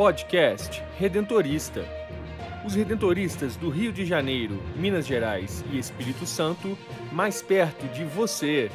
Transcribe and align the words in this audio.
Podcast 0.00 0.82
Redentorista. 0.96 1.84
Os 2.64 2.74
redentoristas 2.74 3.54
do 3.56 3.68
Rio 3.68 3.92
de 3.92 4.06
Janeiro, 4.06 4.58
Minas 4.74 5.06
Gerais 5.06 5.62
e 5.70 5.78
Espírito 5.78 6.24
Santo, 6.24 6.74
mais 7.12 7.42
perto 7.42 7.86
de 7.88 8.02
você. 8.04 8.70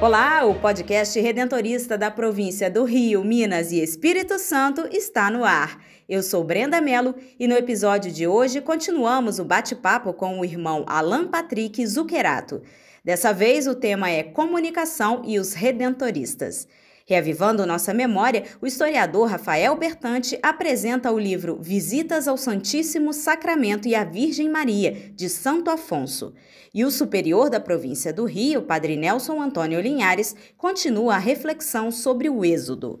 Olá, 0.00 0.44
o 0.44 0.54
podcast 0.54 1.18
redentorista 1.18 1.98
da 1.98 2.12
província 2.12 2.70
do 2.70 2.84
Rio, 2.84 3.24
Minas 3.24 3.72
e 3.72 3.82
Espírito 3.82 4.38
Santo 4.38 4.86
está 4.92 5.32
no 5.32 5.44
ar. 5.44 5.82
Eu 6.08 6.22
sou 6.22 6.44
Brenda 6.44 6.80
Mello 6.80 7.12
e 7.40 7.48
no 7.48 7.56
episódio 7.56 8.12
de 8.12 8.24
hoje 8.24 8.60
continuamos 8.60 9.40
o 9.40 9.44
bate-papo 9.44 10.12
com 10.12 10.38
o 10.38 10.44
irmão 10.44 10.84
Alan 10.86 11.26
Patrick 11.26 11.84
Zuccherato. 11.84 12.62
Dessa 13.04 13.32
vez 13.32 13.66
o 13.66 13.74
tema 13.74 14.10
é 14.10 14.22
comunicação 14.22 15.22
e 15.24 15.38
os 15.38 15.54
redentoristas. 15.54 16.68
Reavivando 17.06 17.66
nossa 17.66 17.92
memória, 17.92 18.44
o 18.60 18.66
historiador 18.66 19.28
Rafael 19.28 19.74
Bertante 19.74 20.38
apresenta 20.42 21.10
o 21.10 21.18
livro 21.18 21.58
Visitas 21.60 22.28
ao 22.28 22.36
Santíssimo 22.36 23.12
Sacramento 23.12 23.88
e 23.88 23.96
à 23.96 24.04
Virgem 24.04 24.48
Maria, 24.48 25.10
de 25.14 25.28
Santo 25.28 25.70
Afonso. 25.70 26.32
E 26.72 26.84
o 26.84 26.90
superior 26.90 27.50
da 27.50 27.58
província 27.58 28.12
do 28.12 28.26
Rio, 28.26 28.62
Padre 28.62 28.96
Nelson 28.96 29.42
Antônio 29.42 29.80
Linhares, 29.80 30.36
continua 30.56 31.14
a 31.14 31.18
reflexão 31.18 31.90
sobre 31.90 32.28
o 32.28 32.44
Êxodo. 32.44 33.00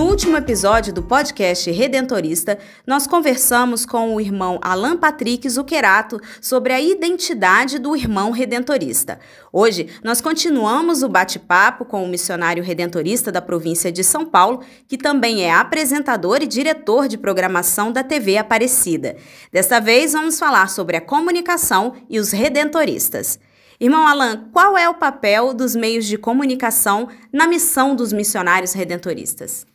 No 0.00 0.06
último 0.06 0.34
episódio 0.34 0.94
do 0.94 1.02
podcast 1.02 1.70
Redentorista, 1.70 2.58
nós 2.86 3.06
conversamos 3.06 3.84
com 3.84 4.14
o 4.14 4.18
irmão 4.18 4.58
Alan 4.62 4.96
Patrick 4.96 5.46
Zuccherato 5.46 6.18
sobre 6.40 6.72
a 6.72 6.80
identidade 6.80 7.78
do 7.78 7.94
irmão 7.94 8.30
redentorista. 8.30 9.20
Hoje, 9.52 9.88
nós 10.02 10.22
continuamos 10.22 11.02
o 11.02 11.08
bate-papo 11.08 11.84
com 11.84 12.02
o 12.02 12.08
missionário 12.08 12.64
redentorista 12.64 13.30
da 13.30 13.42
província 13.42 13.92
de 13.92 14.02
São 14.02 14.24
Paulo, 14.24 14.62
que 14.88 14.96
também 14.96 15.42
é 15.42 15.52
apresentador 15.52 16.38
e 16.40 16.46
diretor 16.46 17.06
de 17.06 17.18
programação 17.18 17.92
da 17.92 18.02
TV 18.02 18.38
Aparecida. 18.38 19.18
Desta 19.52 19.80
vez, 19.80 20.14
vamos 20.14 20.38
falar 20.38 20.70
sobre 20.70 20.96
a 20.96 21.02
comunicação 21.02 21.92
e 22.08 22.18
os 22.18 22.30
redentoristas. 22.30 23.38
Irmão 23.78 24.06
Alan, 24.06 24.48
qual 24.50 24.78
é 24.78 24.88
o 24.88 24.94
papel 24.94 25.52
dos 25.52 25.76
meios 25.76 26.06
de 26.06 26.16
comunicação 26.16 27.06
na 27.30 27.46
missão 27.46 27.94
dos 27.94 28.14
missionários 28.14 28.72
redentoristas? 28.72 29.68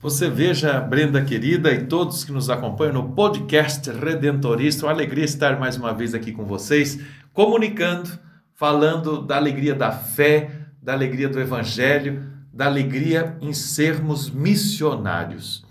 Você 0.00 0.30
veja, 0.30 0.80
Brenda 0.80 1.24
querida, 1.24 1.72
e 1.72 1.84
todos 1.84 2.22
que 2.22 2.30
nos 2.30 2.48
acompanham 2.48 2.94
no 2.94 3.08
podcast 3.14 3.90
Redentorista, 3.90 4.86
uma 4.86 4.92
alegria 4.92 5.24
estar 5.24 5.58
mais 5.58 5.76
uma 5.76 5.92
vez 5.92 6.14
aqui 6.14 6.30
com 6.30 6.44
vocês, 6.44 7.00
comunicando, 7.32 8.08
falando 8.54 9.20
da 9.20 9.34
alegria 9.34 9.74
da 9.74 9.90
fé, 9.90 10.68
da 10.80 10.92
alegria 10.92 11.28
do 11.28 11.40
Evangelho, 11.40 12.30
da 12.54 12.66
alegria 12.66 13.36
em 13.40 13.52
sermos 13.52 14.30
missionários. 14.30 15.66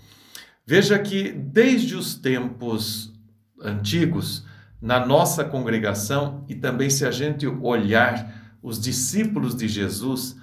Veja 0.66 0.98
que 0.98 1.32
desde 1.32 1.96
os 1.96 2.14
tempos 2.14 3.10
antigos, 3.62 4.44
na 4.78 5.06
nossa 5.06 5.42
congregação, 5.42 6.44
e 6.46 6.54
também 6.54 6.90
se 6.90 7.06
a 7.06 7.10
gente 7.10 7.46
olhar 7.46 8.58
os 8.62 8.78
discípulos 8.78 9.54
de 9.56 9.66
Jesus, 9.66 10.37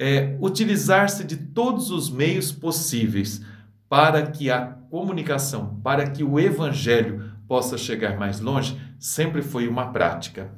é, 0.00 0.34
utilizar-se 0.40 1.22
de 1.24 1.36
todos 1.36 1.90
os 1.90 2.10
meios 2.10 2.50
possíveis 2.50 3.44
para 3.86 4.22
que 4.22 4.50
a 4.50 4.62
comunicação, 4.88 5.78
para 5.84 6.08
que 6.08 6.24
o 6.24 6.40
evangelho 6.40 7.34
possa 7.46 7.76
chegar 7.76 8.18
mais 8.18 8.40
longe, 8.40 8.80
sempre 8.98 9.42
foi 9.42 9.68
uma 9.68 9.92
prática. 9.92 10.52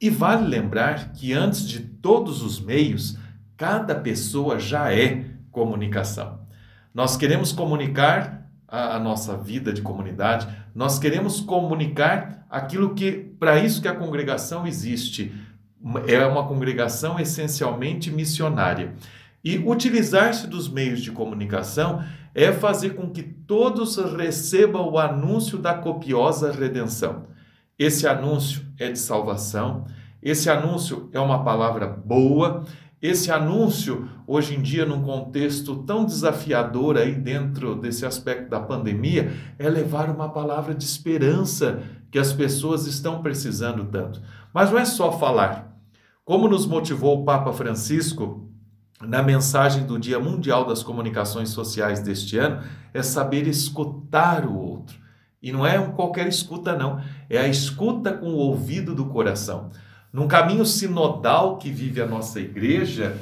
E 0.00 0.10
vale 0.10 0.44
lembrar 0.44 1.12
que 1.12 1.32
antes 1.32 1.68
de 1.68 1.78
todos 1.78 2.42
os 2.42 2.58
meios, 2.58 3.16
cada 3.56 3.94
pessoa 3.94 4.58
já 4.58 4.92
é 4.92 5.26
comunicação. 5.52 6.40
Nós 6.92 7.16
queremos 7.16 7.52
comunicar 7.52 8.50
a, 8.66 8.96
a 8.96 8.98
nossa 8.98 9.36
vida 9.36 9.72
de 9.72 9.82
comunidade, 9.82 10.48
nós 10.74 10.98
queremos 10.98 11.40
comunicar 11.40 12.44
aquilo 12.50 12.94
que, 12.94 13.12
para 13.38 13.60
isso 13.60 13.80
que 13.80 13.88
a 13.88 13.94
congregação 13.94 14.66
existe, 14.66 15.32
é 16.06 16.24
uma 16.26 16.46
congregação 16.46 17.18
essencialmente 17.18 18.10
missionária. 18.10 18.94
E 19.44 19.58
utilizar-se 19.58 20.46
dos 20.46 20.68
meios 20.68 21.00
de 21.00 21.12
comunicação 21.12 22.02
é 22.34 22.52
fazer 22.52 22.90
com 22.90 23.10
que 23.10 23.22
todos 23.22 23.96
recebam 23.96 24.90
o 24.90 24.98
anúncio 24.98 25.58
da 25.58 25.74
copiosa 25.74 26.52
redenção. 26.52 27.26
Esse 27.78 28.06
anúncio 28.06 28.62
é 28.78 28.90
de 28.90 28.98
salvação, 28.98 29.86
esse 30.22 30.50
anúncio 30.50 31.08
é 31.12 31.20
uma 31.20 31.44
palavra 31.44 31.86
boa, 31.86 32.64
esse 33.00 33.30
anúncio, 33.30 34.08
hoje 34.26 34.56
em 34.56 34.60
dia, 34.60 34.84
num 34.84 35.02
contexto 35.02 35.76
tão 35.84 36.04
desafiador 36.04 36.96
aí 36.96 37.14
dentro 37.14 37.76
desse 37.76 38.04
aspecto 38.04 38.50
da 38.50 38.58
pandemia, 38.58 39.32
é 39.56 39.68
levar 39.68 40.10
uma 40.10 40.28
palavra 40.28 40.74
de 40.74 40.82
esperança 40.82 41.80
que 42.10 42.18
as 42.18 42.32
pessoas 42.32 42.86
estão 42.86 43.22
precisando 43.22 43.84
tanto. 43.84 44.20
Mas 44.52 44.72
não 44.72 44.78
é 44.78 44.84
só 44.84 45.12
falar. 45.12 45.67
Como 46.28 46.46
nos 46.46 46.66
motivou 46.66 47.22
o 47.22 47.24
Papa 47.24 47.54
Francisco 47.54 48.46
na 49.00 49.22
mensagem 49.22 49.86
do 49.86 49.98
Dia 49.98 50.20
Mundial 50.20 50.66
das 50.66 50.82
Comunicações 50.82 51.48
Sociais 51.48 52.00
deste 52.00 52.36
ano, 52.36 52.62
é 52.92 53.02
saber 53.02 53.48
escutar 53.48 54.44
o 54.44 54.54
outro. 54.54 54.94
E 55.42 55.50
não 55.50 55.66
é 55.66 55.78
qualquer 55.78 56.28
escuta, 56.28 56.76
não. 56.76 57.00
É 57.30 57.38
a 57.38 57.48
escuta 57.48 58.12
com 58.12 58.26
o 58.26 58.36
ouvido 58.36 58.94
do 58.94 59.06
coração. 59.06 59.70
Num 60.12 60.28
caminho 60.28 60.66
sinodal 60.66 61.56
que 61.56 61.70
vive 61.70 62.02
a 62.02 62.06
nossa 62.06 62.38
igreja, 62.38 63.16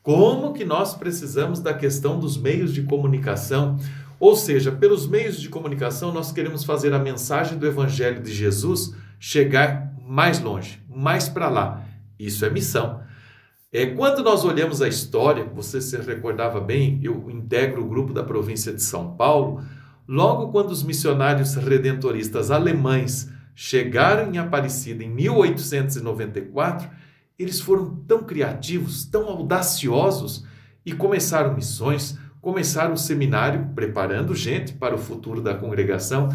como 0.00 0.52
que 0.52 0.64
nós 0.64 0.94
precisamos 0.94 1.58
da 1.58 1.74
questão 1.74 2.20
dos 2.20 2.36
meios 2.36 2.72
de 2.72 2.84
comunicação? 2.84 3.76
Ou 4.20 4.36
seja, 4.36 4.70
pelos 4.70 5.08
meios 5.08 5.40
de 5.40 5.48
comunicação, 5.48 6.12
nós 6.12 6.30
queremos 6.30 6.62
fazer 6.62 6.94
a 6.94 7.00
mensagem 7.00 7.58
do 7.58 7.66
Evangelho 7.66 8.22
de 8.22 8.32
Jesus 8.32 8.94
chegar 9.18 9.92
mais 10.06 10.38
longe, 10.38 10.80
mais 10.88 11.28
para 11.28 11.48
lá. 11.48 11.83
Isso 12.18 12.44
é 12.44 12.50
missão. 12.50 13.02
É, 13.72 13.86
quando 13.86 14.22
nós 14.22 14.44
olhamos 14.44 14.80
a 14.80 14.86
história, 14.86 15.44
você 15.44 15.80
se 15.80 15.96
recordava 15.96 16.60
bem, 16.60 17.00
eu 17.02 17.28
integro 17.28 17.82
o 17.82 17.88
grupo 17.88 18.12
da 18.12 18.22
província 18.22 18.72
de 18.72 18.80
São 18.80 19.16
Paulo. 19.16 19.64
Logo 20.06 20.52
quando 20.52 20.70
os 20.70 20.84
missionários 20.84 21.54
redentoristas 21.56 22.52
alemães 22.52 23.32
chegaram 23.54 24.32
em 24.32 24.38
Aparecida 24.38 25.02
em 25.02 25.10
1894, 25.10 26.88
eles 27.36 27.60
foram 27.60 27.96
tão 28.06 28.22
criativos, 28.22 29.04
tão 29.06 29.28
audaciosos 29.28 30.44
e 30.86 30.92
começaram 30.92 31.54
missões, 31.54 32.16
começaram 32.40 32.94
o 32.94 32.98
seminário, 32.98 33.70
preparando 33.74 34.34
gente 34.34 34.72
para 34.74 34.94
o 34.94 34.98
futuro 34.98 35.40
da 35.40 35.54
congregação. 35.54 36.28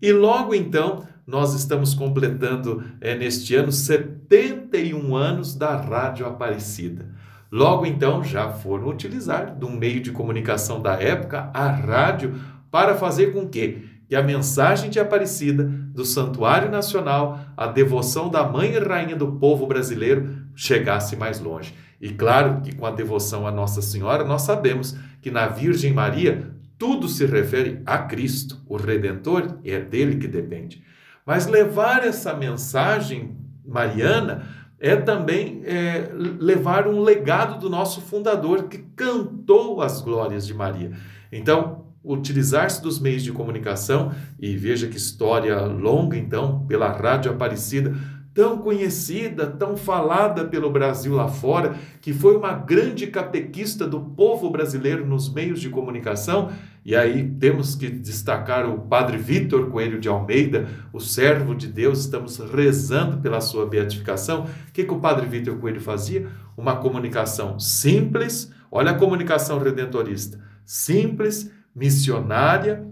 E 0.00 0.12
logo 0.12 0.54
então 0.54 1.06
nós 1.26 1.54
estamos 1.54 1.94
completando 1.94 2.84
é, 3.00 3.14
neste 3.14 3.54
ano 3.54 3.70
71 3.70 5.14
anos 5.14 5.54
da 5.54 5.76
Rádio 5.76 6.26
Aparecida. 6.26 7.08
Logo 7.50 7.84
então 7.84 8.24
já 8.24 8.48
foram 8.48 8.88
utilizar 8.88 9.54
de 9.54 9.64
um 9.64 9.70
meio 9.70 10.00
de 10.00 10.10
comunicação 10.10 10.80
da 10.80 10.94
época, 10.94 11.50
a 11.52 11.68
rádio, 11.68 12.34
para 12.70 12.94
fazer 12.94 13.32
com 13.32 13.46
que, 13.46 13.90
que 14.08 14.16
a 14.16 14.22
mensagem 14.22 14.88
de 14.88 14.98
Aparecida, 14.98 15.64
do 15.64 16.04
Santuário 16.04 16.70
Nacional, 16.70 17.38
a 17.56 17.66
devoção 17.66 18.30
da 18.30 18.48
Mãe 18.48 18.72
e 18.72 18.78
Rainha 18.78 19.14
do 19.14 19.32
povo 19.32 19.66
brasileiro, 19.66 20.42
chegasse 20.56 21.14
mais 21.14 21.40
longe. 21.40 21.74
E 22.00 22.10
claro 22.10 22.62
que 22.62 22.74
com 22.74 22.86
a 22.86 22.90
devoção 22.90 23.46
à 23.46 23.52
Nossa 23.52 23.82
Senhora, 23.82 24.24
nós 24.24 24.42
sabemos 24.42 24.96
que 25.20 25.30
na 25.30 25.46
Virgem 25.46 25.92
Maria 25.92 26.50
tudo 26.78 27.06
se 27.06 27.24
refere 27.26 27.80
a 27.86 27.98
Cristo, 27.98 28.60
o 28.66 28.76
Redentor, 28.76 29.58
e 29.62 29.70
é 29.70 29.78
dele 29.78 30.16
que 30.16 30.26
depende. 30.26 30.82
Mas 31.24 31.46
levar 31.46 32.04
essa 32.04 32.34
mensagem 32.34 33.36
mariana 33.64 34.42
é 34.78 34.96
também 34.96 35.62
é, 35.64 36.10
levar 36.12 36.88
um 36.88 37.00
legado 37.00 37.58
do 37.60 37.70
nosso 37.70 38.00
fundador 38.00 38.64
que 38.64 38.78
cantou 38.96 39.80
as 39.80 40.00
glórias 40.00 40.44
de 40.44 40.52
Maria. 40.52 40.90
Então, 41.30 41.86
utilizar-se 42.04 42.82
dos 42.82 42.98
meios 42.98 43.22
de 43.22 43.30
comunicação, 43.30 44.12
e 44.40 44.56
veja 44.56 44.88
que 44.88 44.96
história 44.96 45.60
longa, 45.60 46.16
então, 46.16 46.66
pela 46.66 46.88
Rádio 46.90 47.30
Aparecida, 47.30 47.94
tão 48.34 48.58
conhecida, 48.58 49.46
tão 49.46 49.76
falada 49.76 50.44
pelo 50.44 50.70
Brasil 50.70 51.14
lá 51.14 51.28
fora, 51.28 51.74
que 52.00 52.12
foi 52.12 52.36
uma 52.36 52.52
grande 52.52 53.06
catequista 53.06 53.86
do 53.86 54.00
povo 54.00 54.50
brasileiro 54.50 55.06
nos 55.06 55.32
meios 55.32 55.60
de 55.60 55.68
comunicação. 55.68 56.50
E 56.84 56.96
aí 56.96 57.28
temos 57.38 57.74
que 57.74 57.88
destacar 57.88 58.68
o 58.68 58.80
Padre 58.80 59.18
Vitor 59.18 59.70
Coelho 59.70 60.00
de 60.00 60.08
Almeida, 60.08 60.66
o 60.92 60.98
servo 60.98 61.54
de 61.54 61.68
Deus, 61.68 62.00
estamos 62.00 62.38
rezando 62.38 63.18
pela 63.18 63.40
sua 63.40 63.66
beatificação. 63.66 64.46
O 64.68 64.72
que, 64.72 64.84
que 64.84 64.92
o 64.92 64.98
Padre 65.00 65.26
Vitor 65.26 65.58
Coelho 65.58 65.80
fazia? 65.80 66.26
Uma 66.56 66.76
comunicação 66.76 67.58
simples, 67.60 68.50
olha 68.70 68.92
a 68.92 68.98
comunicação 68.98 69.58
redentorista, 69.58 70.40
simples, 70.64 71.50
missionária, 71.74 72.91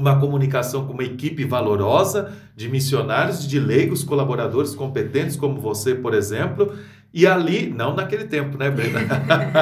uma 0.00 0.20
comunicação 0.20 0.86
com 0.86 0.92
uma 0.92 1.04
equipe 1.04 1.44
valorosa 1.44 2.32
de 2.54 2.68
missionários, 2.68 3.46
de 3.46 3.58
leigos, 3.58 4.04
colaboradores 4.04 4.74
competentes 4.74 5.36
como 5.36 5.60
você, 5.60 5.94
por 5.94 6.14
exemplo, 6.14 6.74
e 7.12 7.26
ali, 7.26 7.68
não 7.68 7.94
naquele 7.94 8.24
tempo, 8.24 8.58
né, 8.58 8.70
Brenda? 8.70 9.00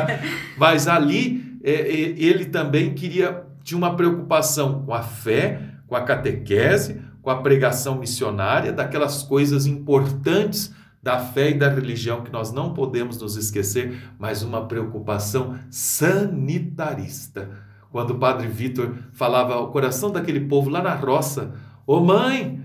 Mas 0.59 0.89
ali 0.89 1.59
é, 1.63 1.73
é, 1.73 1.95
ele 2.19 2.47
também 2.47 2.93
queria, 2.95 3.45
tinha 3.63 3.79
uma 3.79 3.95
preocupação 3.97 4.83
com 4.85 4.93
a 4.93 5.03
fé, 5.03 5.61
com 5.87 5.95
a 5.95 6.03
catequese, 6.03 7.01
com 7.23 7.31
a 7.31 7.41
pregação 7.41 7.97
missionária, 7.97 8.73
daquelas 8.73 9.23
coisas 9.23 9.67
importantes 9.67 10.75
da 11.03 11.19
fé 11.19 11.51
e 11.51 11.55
da 11.55 11.69
religião 11.69 12.23
que 12.23 12.33
nós 12.33 12.51
não 12.51 12.73
podemos 12.73 13.21
nos 13.21 13.37
esquecer, 13.37 13.99
mas 14.19 14.43
uma 14.43 14.67
preocupação 14.67 15.59
sanitarista 15.71 17.51
quando 17.95 18.11
o 18.11 18.19
padre 18.19 18.49
Vitor 18.49 18.93
falava 19.13 19.55
ao 19.55 19.71
coração 19.71 20.11
daquele 20.11 20.41
povo 20.41 20.69
lá 20.69 20.83
na 20.83 20.97
roça: 20.97 21.55
Ô 21.87 21.99
oh, 21.99 22.01
mãe, 22.01 22.61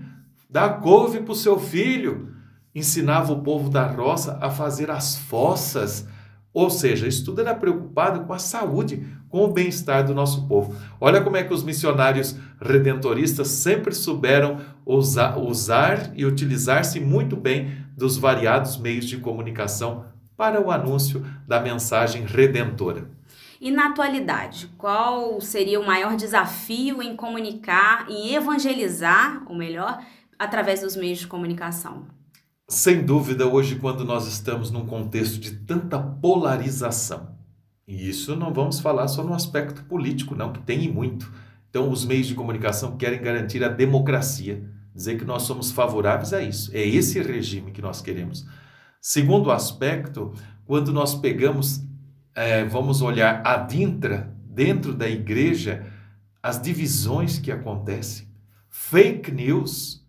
dá 0.50 0.68
couve 0.68 1.20
para 1.20 1.30
o 1.30 1.36
seu 1.36 1.56
filho. 1.56 2.34
Ensinava 2.74 3.32
o 3.32 3.40
povo 3.40 3.70
da 3.70 3.86
roça 3.86 4.36
a 4.40 4.50
fazer 4.50 4.90
as 4.90 5.14
fossas. 5.14 6.04
Ou 6.52 6.68
seja, 6.68 7.06
isso 7.06 7.24
tudo 7.24 7.42
era 7.42 7.54
preocupado 7.54 8.24
com 8.24 8.32
a 8.32 8.40
saúde, 8.40 9.06
com 9.28 9.44
o 9.44 9.52
bem-estar 9.52 10.04
do 10.04 10.12
nosso 10.12 10.48
povo. 10.48 10.74
Olha 11.00 11.20
como 11.20 11.36
é 11.36 11.44
que 11.44 11.54
os 11.54 11.62
missionários 11.62 12.34
redentoristas 12.60 13.46
sempre 13.46 13.94
souberam 13.94 14.58
usar, 14.84 15.38
usar 15.38 16.10
e 16.12 16.26
utilizar-se 16.26 16.98
muito 16.98 17.36
bem 17.36 17.70
dos 17.96 18.16
variados 18.16 18.76
meios 18.76 19.04
de 19.04 19.18
comunicação 19.18 20.06
para 20.36 20.60
o 20.60 20.72
anúncio 20.72 21.24
da 21.46 21.60
mensagem 21.60 22.24
redentora. 22.24 23.19
E 23.60 23.70
na 23.70 23.88
atualidade, 23.88 24.70
qual 24.78 25.38
seria 25.38 25.78
o 25.78 25.86
maior 25.86 26.16
desafio 26.16 27.02
em 27.02 27.14
comunicar, 27.14 28.06
em 28.08 28.34
evangelizar, 28.34 29.44
ou 29.46 29.54
melhor, 29.54 30.02
através 30.38 30.80
dos 30.80 30.96
meios 30.96 31.18
de 31.18 31.26
comunicação? 31.26 32.06
Sem 32.66 33.04
dúvida, 33.04 33.46
hoje, 33.46 33.76
quando 33.76 34.02
nós 34.02 34.26
estamos 34.26 34.70
num 34.70 34.86
contexto 34.86 35.38
de 35.38 35.50
tanta 35.50 35.98
polarização, 35.98 37.36
e 37.86 38.08
isso 38.08 38.34
não 38.34 38.50
vamos 38.50 38.80
falar 38.80 39.08
só 39.08 39.22
no 39.22 39.34
aspecto 39.34 39.84
político, 39.84 40.34
não, 40.34 40.54
que 40.54 40.60
tem 40.60 40.90
muito. 40.90 41.30
Então, 41.68 41.90
os 41.90 42.06
meios 42.06 42.28
de 42.28 42.34
comunicação 42.34 42.96
querem 42.96 43.20
garantir 43.20 43.62
a 43.62 43.68
democracia, 43.68 44.64
dizer 44.94 45.18
que 45.18 45.24
nós 45.26 45.42
somos 45.42 45.70
favoráveis 45.70 46.32
a 46.32 46.40
isso. 46.40 46.70
É 46.72 46.80
esse 46.80 47.20
regime 47.20 47.72
que 47.72 47.82
nós 47.82 48.00
queremos. 48.00 48.46
Segundo 49.02 49.50
aspecto, 49.50 50.32
quando 50.64 50.92
nós 50.92 51.14
pegamos 51.14 51.84
é, 52.40 52.64
vamos 52.64 53.02
olhar 53.02 53.42
adintra, 53.44 54.34
dentro 54.46 54.94
da 54.94 55.06
igreja, 55.06 55.86
as 56.42 56.60
divisões 56.60 57.38
que 57.38 57.52
acontecem. 57.52 58.28
Fake 58.70 59.30
news. 59.30 60.02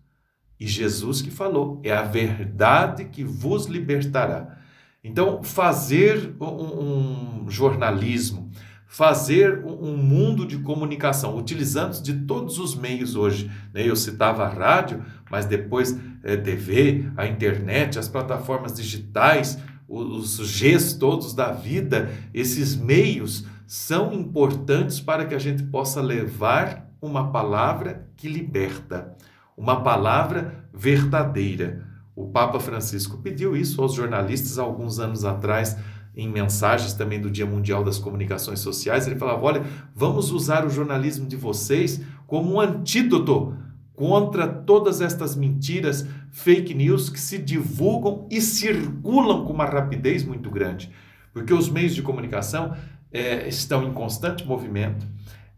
E 0.58 0.66
Jesus 0.66 1.20
que 1.20 1.30
falou: 1.30 1.78
é 1.84 1.92
a 1.92 2.02
verdade 2.02 3.04
que 3.04 3.22
vos 3.22 3.66
libertará. 3.66 4.56
Então, 5.04 5.42
fazer 5.42 6.34
um, 6.40 7.44
um 7.44 7.50
jornalismo, 7.50 8.50
fazer 8.86 9.62
um 9.64 9.96
mundo 9.96 10.46
de 10.46 10.58
comunicação, 10.58 11.36
utilizando 11.36 12.00
de 12.00 12.14
todos 12.20 12.58
os 12.58 12.74
meios 12.74 13.14
hoje. 13.14 13.50
Né? 13.74 13.86
Eu 13.86 13.96
citava 13.96 14.44
a 14.44 14.48
rádio, 14.48 15.04
mas 15.30 15.44
depois 15.44 15.98
é, 16.22 16.36
TV, 16.36 17.10
a 17.14 17.26
internet, 17.26 17.98
as 17.98 18.08
plataformas 18.08 18.72
digitais, 18.72 19.58
os 19.92 20.38
Gs 20.58 20.94
todos 20.98 21.34
da 21.34 21.52
vida, 21.52 22.10
esses 22.32 22.74
meios 22.74 23.44
são 23.66 24.12
importantes 24.12 25.00
para 25.00 25.26
que 25.26 25.34
a 25.34 25.38
gente 25.38 25.62
possa 25.64 26.00
levar 26.00 26.90
uma 27.00 27.30
palavra 27.30 28.08
que 28.16 28.26
liberta, 28.26 29.14
uma 29.56 29.82
palavra 29.82 30.66
verdadeira. 30.72 31.86
O 32.16 32.28
Papa 32.28 32.58
Francisco 32.58 33.18
pediu 33.18 33.54
isso 33.56 33.82
aos 33.82 33.92
jornalistas 33.92 34.58
alguns 34.58 34.98
anos 34.98 35.24
atrás, 35.24 35.76
em 36.14 36.28
mensagens 36.28 36.92
também 36.94 37.20
do 37.20 37.30
Dia 37.30 37.46
Mundial 37.46 37.84
das 37.84 37.98
Comunicações 37.98 38.60
Sociais. 38.60 39.06
Ele 39.06 39.18
falava: 39.18 39.42
olha, 39.42 39.62
vamos 39.94 40.30
usar 40.30 40.66
o 40.66 40.70
jornalismo 40.70 41.26
de 41.26 41.36
vocês 41.36 42.00
como 42.26 42.54
um 42.54 42.60
antídoto 42.60 43.56
contra 43.94 44.48
todas 44.48 45.00
estas 45.00 45.36
mentiras, 45.36 46.06
fake 46.30 46.74
news 46.74 47.08
que 47.08 47.20
se 47.20 47.38
divulgam 47.38 48.26
e 48.30 48.40
circulam 48.40 49.44
com 49.44 49.52
uma 49.52 49.66
rapidez 49.66 50.24
muito 50.24 50.50
grande. 50.50 50.90
Porque 51.32 51.52
os 51.52 51.68
meios 51.68 51.94
de 51.94 52.02
comunicação 52.02 52.74
é, 53.12 53.46
estão 53.48 53.82
em 53.82 53.92
constante 53.92 54.46
movimento, 54.46 55.06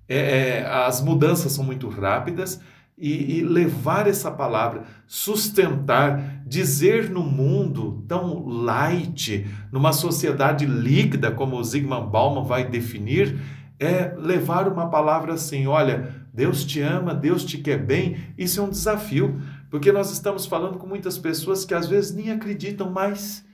é, 0.09 0.17
é, 0.59 0.67
as 0.67 1.01
mudanças 1.01 1.53
são 1.53 1.65
muito 1.65 1.89
rápidas 1.89 2.61
e, 2.97 3.39
e, 3.39 3.43
levar 3.43 4.07
essa 4.07 4.31
palavra, 4.31 4.85
sustentar, 5.07 6.43
dizer 6.47 7.11
no 7.11 7.23
mundo 7.23 8.05
tão 8.07 8.47
light, 8.47 9.47
numa 9.73 9.93
sociedade 9.93 10.67
líquida, 10.67 11.31
como 11.31 11.57
o 11.57 11.65
Zygmunt 11.65 12.11
Bauman 12.11 12.45
vai 12.45 12.69
definir, 12.69 13.37
é 13.81 14.15
levar 14.17 14.69
uma 14.69 14.89
palavra 14.91 15.35
assim: 15.35 15.67
olha, 15.67 16.24
Deus 16.35 16.65
te 16.65 16.81
ama, 16.81 17.15
Deus 17.15 17.45
te 17.45 17.59
quer 17.59 17.79
bem. 17.79 18.17
Isso 18.37 18.59
é 18.59 18.63
um 18.65 18.69
desafio, 18.69 19.41
porque 19.71 19.93
nós 19.93 20.11
estamos 20.11 20.47
falando 20.47 20.79
com 20.79 20.87
muitas 20.87 21.17
pessoas 21.17 21.65
que 21.65 21.73
às 21.73 21.87
vezes 21.87 22.13
nem 22.13 22.33
acreditam 22.33 22.91
mais. 22.91 23.47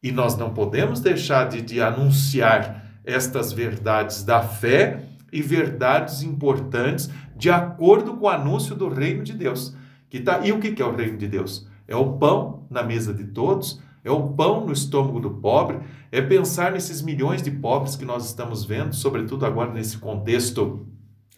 E 0.00 0.12
nós 0.12 0.38
não 0.38 0.54
podemos 0.54 1.00
deixar 1.00 1.48
de, 1.48 1.60
de 1.60 1.82
anunciar 1.82 3.00
estas 3.04 3.52
verdades 3.52 4.22
da 4.22 4.40
fé 4.40 5.02
e 5.32 5.42
verdades 5.42 6.22
importantes 6.22 7.10
de 7.36 7.50
acordo 7.50 8.16
com 8.16 8.26
o 8.26 8.28
anúncio 8.28 8.76
do 8.76 8.88
reino 8.88 9.24
de 9.24 9.32
Deus. 9.32 9.74
Que 10.08 10.20
tá, 10.20 10.40
e 10.46 10.52
o 10.52 10.60
que 10.60 10.80
é 10.80 10.86
o 10.86 10.94
reino 10.94 11.18
de 11.18 11.26
Deus? 11.26 11.66
É 11.88 11.96
o 11.96 12.12
pão 12.18 12.66
na 12.70 12.84
mesa 12.84 13.12
de 13.12 13.24
todos, 13.24 13.82
é 14.04 14.10
o 14.12 14.28
pão 14.28 14.64
no 14.64 14.72
estômago 14.72 15.18
do 15.18 15.30
pobre, 15.30 15.80
é 16.12 16.22
pensar 16.22 16.70
nesses 16.70 17.02
milhões 17.02 17.42
de 17.42 17.50
pobres 17.50 17.96
que 17.96 18.04
nós 18.04 18.26
estamos 18.26 18.64
vendo, 18.64 18.94
sobretudo 18.94 19.44
agora 19.44 19.72
nesse 19.72 19.98
contexto, 19.98 20.86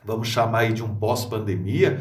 vamos 0.05 0.29
chamar 0.29 0.61
aí 0.61 0.73
de 0.73 0.83
um 0.83 0.95
pós-pandemia, 0.95 2.01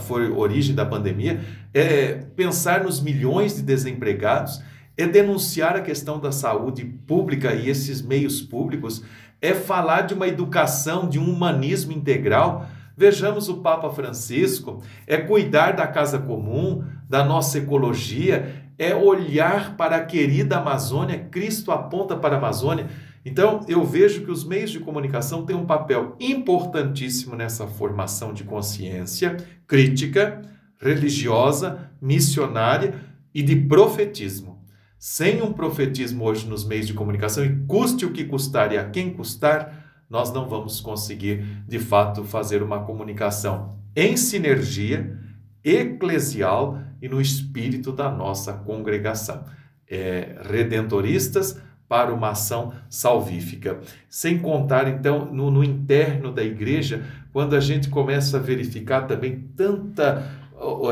foi 0.00 0.30
origem 0.30 0.74
da 0.74 0.84
pandemia, 0.86 1.40
é 1.74 2.14
pensar 2.36 2.84
nos 2.84 3.00
milhões 3.00 3.56
de 3.56 3.62
desempregados, 3.62 4.62
é 4.96 5.06
denunciar 5.06 5.76
a 5.76 5.80
questão 5.80 6.20
da 6.20 6.30
saúde 6.30 6.84
pública 6.84 7.54
e 7.54 7.68
esses 7.68 8.02
meios 8.02 8.40
públicos, 8.40 9.02
é 9.40 9.54
falar 9.54 10.02
de 10.02 10.14
uma 10.14 10.28
educação, 10.28 11.08
de 11.08 11.18
um 11.18 11.30
humanismo 11.30 11.92
integral. 11.92 12.66
Vejamos 12.96 13.48
o 13.48 13.58
Papa 13.58 13.88
Francisco, 13.90 14.82
é 15.06 15.16
cuidar 15.16 15.72
da 15.72 15.86
casa 15.86 16.18
comum, 16.18 16.84
da 17.08 17.24
nossa 17.24 17.56
ecologia, 17.56 18.62
é 18.78 18.94
olhar 18.94 19.76
para 19.76 19.96
a 19.96 20.04
querida 20.04 20.58
Amazônia, 20.58 21.26
Cristo 21.30 21.72
aponta 21.72 22.14
para 22.16 22.34
a 22.34 22.38
Amazônia. 22.38 22.86
Então, 23.24 23.60
eu 23.68 23.84
vejo 23.84 24.24
que 24.24 24.30
os 24.30 24.44
meios 24.44 24.70
de 24.70 24.80
comunicação 24.80 25.44
têm 25.44 25.54
um 25.54 25.66
papel 25.66 26.16
importantíssimo 26.18 27.36
nessa 27.36 27.66
formação 27.66 28.32
de 28.32 28.44
consciência 28.44 29.36
crítica, 29.66 30.40
religiosa, 30.80 31.90
missionária 32.00 32.94
e 33.34 33.42
de 33.42 33.54
profetismo. 33.54 34.64
Sem 34.98 35.42
um 35.42 35.52
profetismo 35.52 36.24
hoje 36.24 36.46
nos 36.46 36.64
meios 36.66 36.86
de 36.86 36.94
comunicação, 36.94 37.44
e 37.44 37.56
custe 37.66 38.04
o 38.04 38.12
que 38.12 38.24
custar 38.24 38.72
e 38.72 38.78
a 38.78 38.88
quem 38.88 39.12
custar, 39.12 40.04
nós 40.08 40.32
não 40.32 40.48
vamos 40.48 40.80
conseguir, 40.80 41.44
de 41.68 41.78
fato, 41.78 42.24
fazer 42.24 42.62
uma 42.62 42.84
comunicação 42.84 43.78
em 43.94 44.16
sinergia 44.16 45.18
eclesial 45.62 46.82
e 47.00 47.08
no 47.08 47.20
espírito 47.20 47.92
da 47.92 48.10
nossa 48.10 48.52
congregação. 48.52 49.44
É, 49.92 50.36
redentoristas 50.42 51.60
para 51.90 52.14
uma 52.14 52.30
ação 52.30 52.72
salvífica. 52.88 53.80
Sem 54.08 54.38
contar, 54.38 54.86
então, 54.86 55.24
no, 55.24 55.50
no, 55.50 55.64
interno 55.64 56.30
da 56.30 56.40
igreja, 56.40 57.04
quando 57.32 57.56
a 57.56 57.60
gente 57.60 57.88
começa 57.88 58.36
a 58.36 58.40
verificar 58.40 59.08
também 59.08 59.40
tanta. 59.56 60.38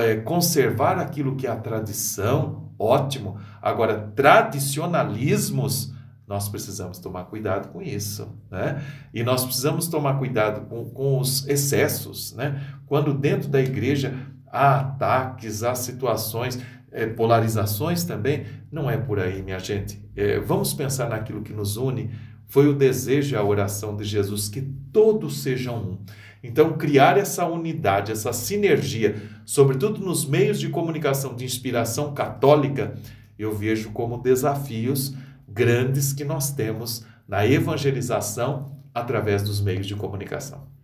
É, 0.03 0.17
conservar 0.17 0.99
aquilo 0.99 1.37
que 1.37 1.47
é 1.47 1.51
a 1.51 1.55
tradição, 1.55 2.73
ótimo. 2.79 3.39
Agora, 3.61 4.11
tradicionalismos 4.17 5.95
nós 6.27 6.49
precisamos 6.49 6.99
tomar 6.99 7.25
cuidado 7.25 7.69
com 7.69 7.81
isso, 7.81 8.29
né? 8.51 8.83
E 9.15 9.23
nós 9.23 9.45
precisamos 9.45 9.89
tomar 9.89 10.19
cuidado 10.19 10.67
com, 10.69 10.85
com 10.91 11.19
os 11.19 11.47
excessos, 11.49 12.35
né? 12.35 12.63
Quando 12.87 13.15
dentro 13.15 13.49
da 13.49 13.61
igreja 13.61 14.15
há 14.47 14.81
ataques, 14.81 15.63
há 15.63 15.75
situações, 15.75 16.61
é, 16.93 17.07
polarizações 17.07 18.05
também. 18.05 18.47
Não 18.71 18.91
é 18.91 18.97
por 18.97 19.19
aí, 19.19 19.43
minha 19.43 19.59
gente. 19.59 20.01
É, 20.17 20.39
vamos 20.39 20.73
pensar 20.73 21.09
naquilo 21.09 21.43
que 21.43 21.53
nos 21.53 21.77
une. 21.77 22.11
Foi 22.47 22.67
o 22.67 22.75
desejo 22.75 23.35
e 23.35 23.39
a 23.39 23.45
oração 23.45 23.97
de 23.97 24.05
Jesus 24.05 24.49
que 24.49 24.63
todos 24.93 25.43
sejam 25.43 25.77
um. 25.77 25.99
Então, 26.43 26.75
criar 26.75 27.19
essa 27.19 27.45
unidade, 27.47 28.13
essa 28.13 28.33
sinergia, 28.33 29.17
sobretudo 29.45 30.01
nos 30.01 30.25
meios 30.27 30.59
de 30.59 30.69
comunicação 30.69 31.35
de 31.35 31.45
inspiração 31.45 32.15
católica, 32.15 32.95
eu 33.39 33.53
vejo 33.55 33.91
como 33.91 34.23
desafios 34.23 35.15
grandes 35.49 36.13
que 36.13 36.25
nós 36.25 36.53
temos 36.53 37.05
na 37.27 37.47
evangelização 37.47 38.79
através 38.95 39.43
dos 39.43 39.61
meios 39.61 39.87
de 39.87 39.95
comunicação. 39.95 40.78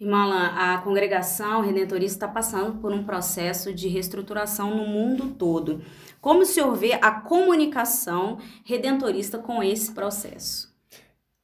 Irmã 0.00 0.32
a 0.56 0.78
congregação 0.78 1.60
redentorista 1.60 2.24
está 2.24 2.28
passando 2.28 2.78
por 2.78 2.90
um 2.90 3.04
processo 3.04 3.74
de 3.74 3.86
reestruturação 3.86 4.74
no 4.74 4.86
mundo 4.86 5.34
todo. 5.38 5.82
Como 6.22 6.40
o 6.40 6.46
senhor 6.46 6.74
vê 6.74 6.94
a 6.94 7.10
comunicação 7.10 8.38
redentorista 8.64 9.36
com 9.36 9.62
esse 9.62 9.92
processo? 9.92 10.74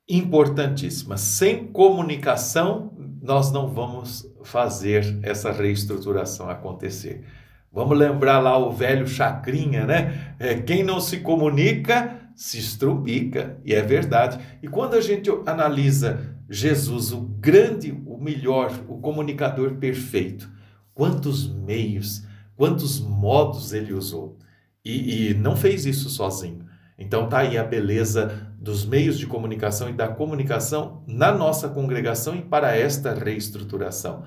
Importantíssima. 0.09 1.19
Sem 1.19 1.67
comunicação, 1.67 2.97
nós 3.21 3.53
não 3.53 3.69
vamos 3.69 4.27
fazer 4.43 5.19
essa 5.23 5.53
reestruturação 5.53 6.49
acontecer. 6.49 7.27
Vamos 7.71 7.99
lembrar 7.99 8.39
lá 8.39 8.57
o 8.57 8.73
velho 8.73 9.07
chacrinha, 9.07 9.85
né? 9.85 10.35
É, 10.39 10.55
quem 10.55 10.83
não 10.83 10.99
se 10.99 11.19
comunica 11.19 12.27
se 12.35 12.59
estrupica, 12.59 13.59
e 13.65 13.75
é 13.75 13.83
verdade. 13.83 14.39
E 14.63 14.69
quando 14.69 14.95
a 14.95 15.01
gente 15.01 15.31
analisa 15.47 16.37
Jesus, 16.49 17.11
o 17.13 17.23
grande, 17.23 17.91
o 18.17 18.23
melhor, 18.23 18.73
o 18.89 18.99
comunicador 18.99 19.75
perfeito, 19.75 20.51
quantos 20.95 21.47
meios, 21.47 22.25
quantos 22.57 22.99
modos 22.99 23.73
ele 23.73 23.93
usou. 23.93 24.39
E, 24.85 25.31
e 25.31 25.35
não 25.35 25.55
fez 25.55 25.85
isso 25.85 26.09
sozinho. 26.09 26.65
Então 26.99 27.29
tá 27.29 27.39
aí 27.39 27.59
a 27.59 27.65
beleza 27.65 28.49
dos 28.59 28.87
meios 28.87 29.19
de 29.19 29.27
comunicação 29.27 29.91
e 29.91 29.93
da 29.93 30.09
comunicação 30.09 31.05
na 31.07 31.31
nossa 31.31 31.69
congregação 31.69 32.35
e 32.35 32.43
para 32.43 32.75
esta 32.75 33.13
reestruturação. 33.13 34.25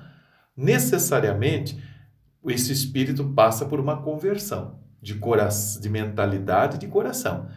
Necessariamente, 0.56 1.82
esse 2.46 2.72
espírito 2.72 3.24
passa 3.24 3.66
por 3.66 3.80
uma 3.80 4.02
conversão 4.02 4.78
de 5.02 5.14
coração, 5.14 5.80
de 5.80 5.88
mentalidade 5.88 6.76
e 6.76 6.78
de 6.78 6.86
coração. 6.86 7.48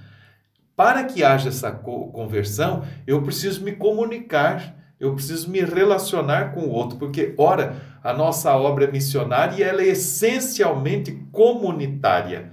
Para 0.76 1.04
que 1.04 1.24
haja 1.24 1.50
essa 1.50 1.72
conversão, 1.72 2.84
eu 3.06 3.22
preciso 3.22 3.64
me 3.64 3.74
comunicar, 3.74 4.76
eu 5.04 5.14
preciso 5.14 5.50
me 5.50 5.60
relacionar 5.60 6.54
com 6.54 6.62
o 6.62 6.70
outro, 6.70 6.98
porque, 6.98 7.34
ora, 7.38 7.76
a 8.02 8.14
nossa 8.14 8.56
obra 8.56 8.90
missionária 8.90 9.66
ela 9.66 9.82
é 9.82 9.88
essencialmente 9.88 11.12
comunitária. 11.32 12.52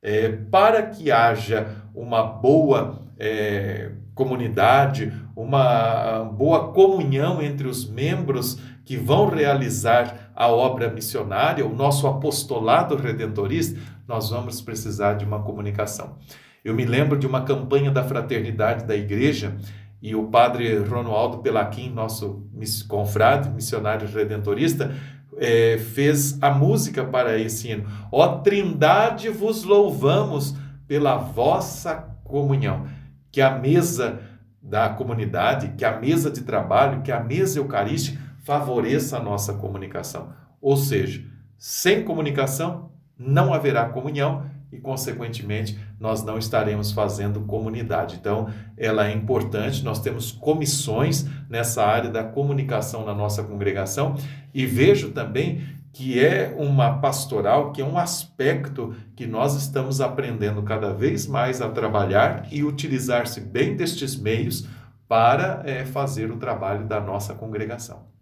É, 0.00 0.28
para 0.28 0.82
que 0.82 1.10
haja 1.10 1.66
uma 1.92 2.22
boa 2.22 3.02
é, 3.18 3.90
comunidade, 4.14 5.12
uma 5.34 6.22
boa 6.24 6.72
comunhão 6.72 7.42
entre 7.42 7.66
os 7.66 7.88
membros 7.88 8.60
que 8.84 8.96
vão 8.96 9.28
realizar 9.28 10.30
a 10.36 10.46
obra 10.46 10.88
missionária, 10.88 11.66
o 11.66 11.74
nosso 11.74 12.06
apostolado 12.06 12.94
redentorista, 12.94 13.78
nós 14.06 14.30
vamos 14.30 14.60
precisar 14.60 15.14
de 15.14 15.24
uma 15.24 15.42
comunicação. 15.42 16.16
Eu 16.64 16.74
me 16.74 16.84
lembro 16.84 17.18
de 17.18 17.26
uma 17.26 17.42
campanha 17.42 17.90
da 17.90 18.04
fraternidade 18.04 18.84
da 18.84 18.96
igreja 18.96 19.56
e 20.00 20.14
o 20.14 20.28
padre 20.28 20.76
Ronaldo 20.78 21.38
Pelaquim, 21.38 21.90
nosso 21.90 22.46
confrade, 22.86 23.50
missionário 23.50 24.08
redentorista, 24.08 24.94
é, 25.36 25.78
fez 25.78 26.40
a 26.42 26.50
música 26.50 27.04
para 27.04 27.38
esse 27.38 27.70
hino. 27.70 27.86
Ó 28.10 28.38
Trindade, 28.38 29.28
vos 29.28 29.64
louvamos 29.64 30.54
pela 30.86 31.16
vossa 31.16 31.94
comunhão. 32.24 32.86
Que 33.30 33.40
a 33.40 33.50
mesa 33.50 34.20
da 34.62 34.88
comunidade, 34.88 35.74
que 35.76 35.84
a 35.84 35.98
mesa 35.98 36.30
de 36.30 36.42
trabalho, 36.42 37.02
que 37.02 37.12
a 37.12 37.20
mesa 37.20 37.58
eucarística 37.58 38.20
favoreça 38.44 39.18
a 39.18 39.22
nossa 39.22 39.54
comunicação. 39.54 40.32
Ou 40.60 40.76
seja, 40.76 41.24
sem 41.56 42.04
comunicação 42.04 42.90
não 43.18 43.52
haverá 43.52 43.86
comunhão 43.86 44.46
e, 44.72 44.78
consequentemente, 44.78 45.78
nós 45.98 46.22
não 46.22 46.38
estaremos 46.38 46.92
fazendo 46.92 47.40
comunidade. 47.40 48.16
Então, 48.16 48.48
ela 48.76 49.08
é 49.08 49.12
importante. 49.12 49.84
Nós 49.84 50.00
temos 50.00 50.30
comissões 50.30 51.26
nessa 51.48 51.84
área 51.84 52.10
da 52.10 52.22
comunicação 52.22 53.04
na 53.04 53.14
nossa 53.14 53.42
congregação 53.42 54.16
e 54.52 54.66
vejo 54.66 55.10
também 55.12 55.62
que 55.92 56.20
é 56.22 56.54
uma 56.56 56.98
pastoral, 56.98 57.72
que 57.72 57.80
é 57.80 57.84
um 57.84 57.98
aspecto 57.98 58.94
que 59.16 59.26
nós 59.26 59.56
estamos 59.56 60.00
aprendendo 60.00 60.62
cada 60.62 60.92
vez 60.92 61.26
mais 61.26 61.60
a 61.60 61.68
trabalhar 61.68 62.46
e 62.52 62.62
utilizar-se 62.62 63.40
bem 63.40 63.74
destes 63.74 64.14
meios 64.14 64.68
para 65.08 65.62
é, 65.64 65.84
fazer 65.84 66.30
o 66.30 66.36
trabalho 66.36 66.86
da 66.86 67.00
nossa 67.00 67.34
congregação. 67.34 68.17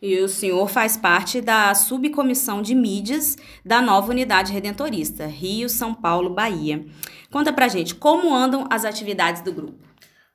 E 0.00 0.20
o 0.20 0.28
senhor 0.28 0.68
faz 0.68 0.96
parte 0.96 1.40
da 1.40 1.74
subcomissão 1.74 2.60
de 2.60 2.74
mídias 2.74 3.36
da 3.64 3.80
nova 3.80 4.10
unidade 4.10 4.52
redentorista, 4.52 5.26
Rio, 5.26 5.68
São 5.68 5.94
Paulo, 5.94 6.30
Bahia. 6.30 6.84
Conta 7.30 7.52
pra 7.52 7.68
gente 7.68 7.94
como 7.94 8.34
andam 8.34 8.66
as 8.70 8.84
atividades 8.84 9.42
do 9.42 9.52
grupo. 9.52 9.84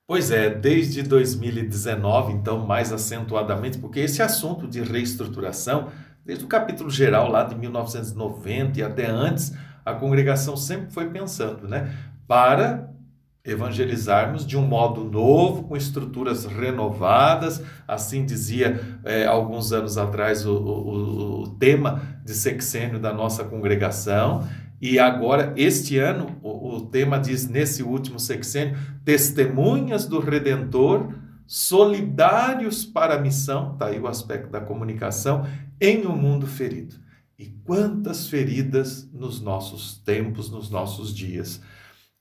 Pois 0.07 0.31
é, 0.31 0.49
desde 0.49 1.03
2019, 1.03 2.33
então, 2.33 2.65
mais 2.65 2.91
acentuadamente, 2.91 3.77
porque 3.77 3.99
esse 3.99 4.23
assunto 4.23 4.67
de 4.67 4.81
reestruturação, 4.81 5.91
desde 6.25 6.43
o 6.43 6.47
capítulo 6.47 6.89
geral 6.89 7.29
lá 7.29 7.43
de 7.43 7.55
1990 7.55 8.79
e 8.79 8.83
até 8.83 9.05
antes, 9.05 9.53
a 9.85 9.93
congregação 9.93 10.57
sempre 10.57 10.91
foi 10.91 11.09
pensando, 11.09 11.67
né? 11.67 11.95
Para 12.27 12.89
evangelizarmos 13.43 14.46
de 14.46 14.58
um 14.58 14.65
modo 14.65 15.03
novo, 15.03 15.63
com 15.63 15.77
estruturas 15.77 16.46
renovadas, 16.46 17.63
assim 17.88 18.25
dizia 18.25 19.00
é, 19.03 19.25
alguns 19.25 19.72
anos 19.72 19.98
atrás 19.98 20.46
o, 20.46 20.53
o, 20.53 21.41
o, 21.41 21.48
tema 21.55 22.01
de 22.24 22.34
sexênio 22.34 23.00
da 23.00 23.13
nossa 23.13 23.43
congregação. 23.43 24.48
E 24.81 25.00
agora, 25.00 25.53
este 25.58 25.98
ano, 25.98 26.38
o, 26.41 26.75
o 26.75 26.81
tema 26.88 27.17
diz, 27.17 27.48
nesse 27.48 27.81
último 27.81 28.19
sexênio, 28.19 28.77
testemunhas 29.03 30.05
do 30.05 30.19
Redentor, 30.19 31.13
solidários 31.48 32.86
para 32.86 33.15
a 33.15 33.19
missão, 33.19 33.74
está 33.74 33.88
aí 33.88 34.00
o 34.00 34.08
aspecto 34.08 34.50
da 34.50 34.62
comunicação, 34.62 35.46
em 35.81 36.05
um 36.05 36.15
mundo 36.15 36.46
ferido. 36.46 36.96
E 37.38 37.48
quantas 37.65 38.27
feridas 38.27 39.10
nos 39.13 39.41
nossos 39.41 39.98
tempos, 39.98 40.50
nos 40.50 40.69
nossos 40.69 41.15
dias. 41.15 41.62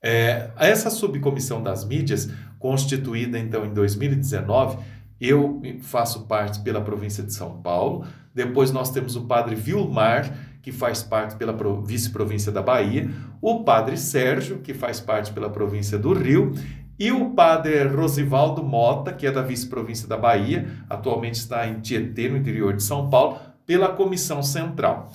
É, 0.02 0.50
essa 0.57 0.90
subcomissão 0.90 1.62
das 1.62 1.85
mídias, 1.85 2.31
constituída 2.59 3.38
então 3.38 3.64
em 3.64 3.73
2019, 3.75 4.78
eu 5.21 5.61
faço 5.83 6.26
parte 6.26 6.61
pela 6.61 6.81
província 6.81 7.23
de 7.25 7.35
São 7.35 7.61
Paulo. 7.61 8.07
Depois 8.35 8.71
nós 8.71 8.90
temos 8.90 9.17
o 9.17 9.23
padre 9.23 9.57
Vilmar, 9.57 10.33
que 10.62 10.71
faz 10.71 11.02
parte 11.02 11.35
pela 11.37 11.57
vice-província 11.83 12.52
da 12.52 12.62
Bahia, 12.62 13.11
o 13.40 13.64
padre 13.64 13.97
Sérgio, 13.97 14.59
que 14.59 14.75
faz 14.75 15.00
parte 15.00 15.33
pela 15.33 15.50
província 15.50 15.99
do 15.99 16.12
Rio, 16.12 16.52
e 16.99 17.11
o 17.11 17.31
padre 17.31 17.85
Rosivaldo 17.85 18.62
Mota, 18.62 19.12
que 19.12 19.26
é 19.26 19.33
da 19.33 19.43
vice-província 19.43 20.09
da 20.09 20.17
Bahia, 20.17 20.69
atualmente 20.90 21.37
está 21.37 21.67
em 21.67 21.81
Tietê, 21.81 22.28
no 22.28 22.37
interior 22.37 22.75
de 22.75 22.83
São 22.83 23.09
Paulo, 23.09 23.38
pela 23.64 23.88
comissão 23.88 24.43
central. 24.43 25.12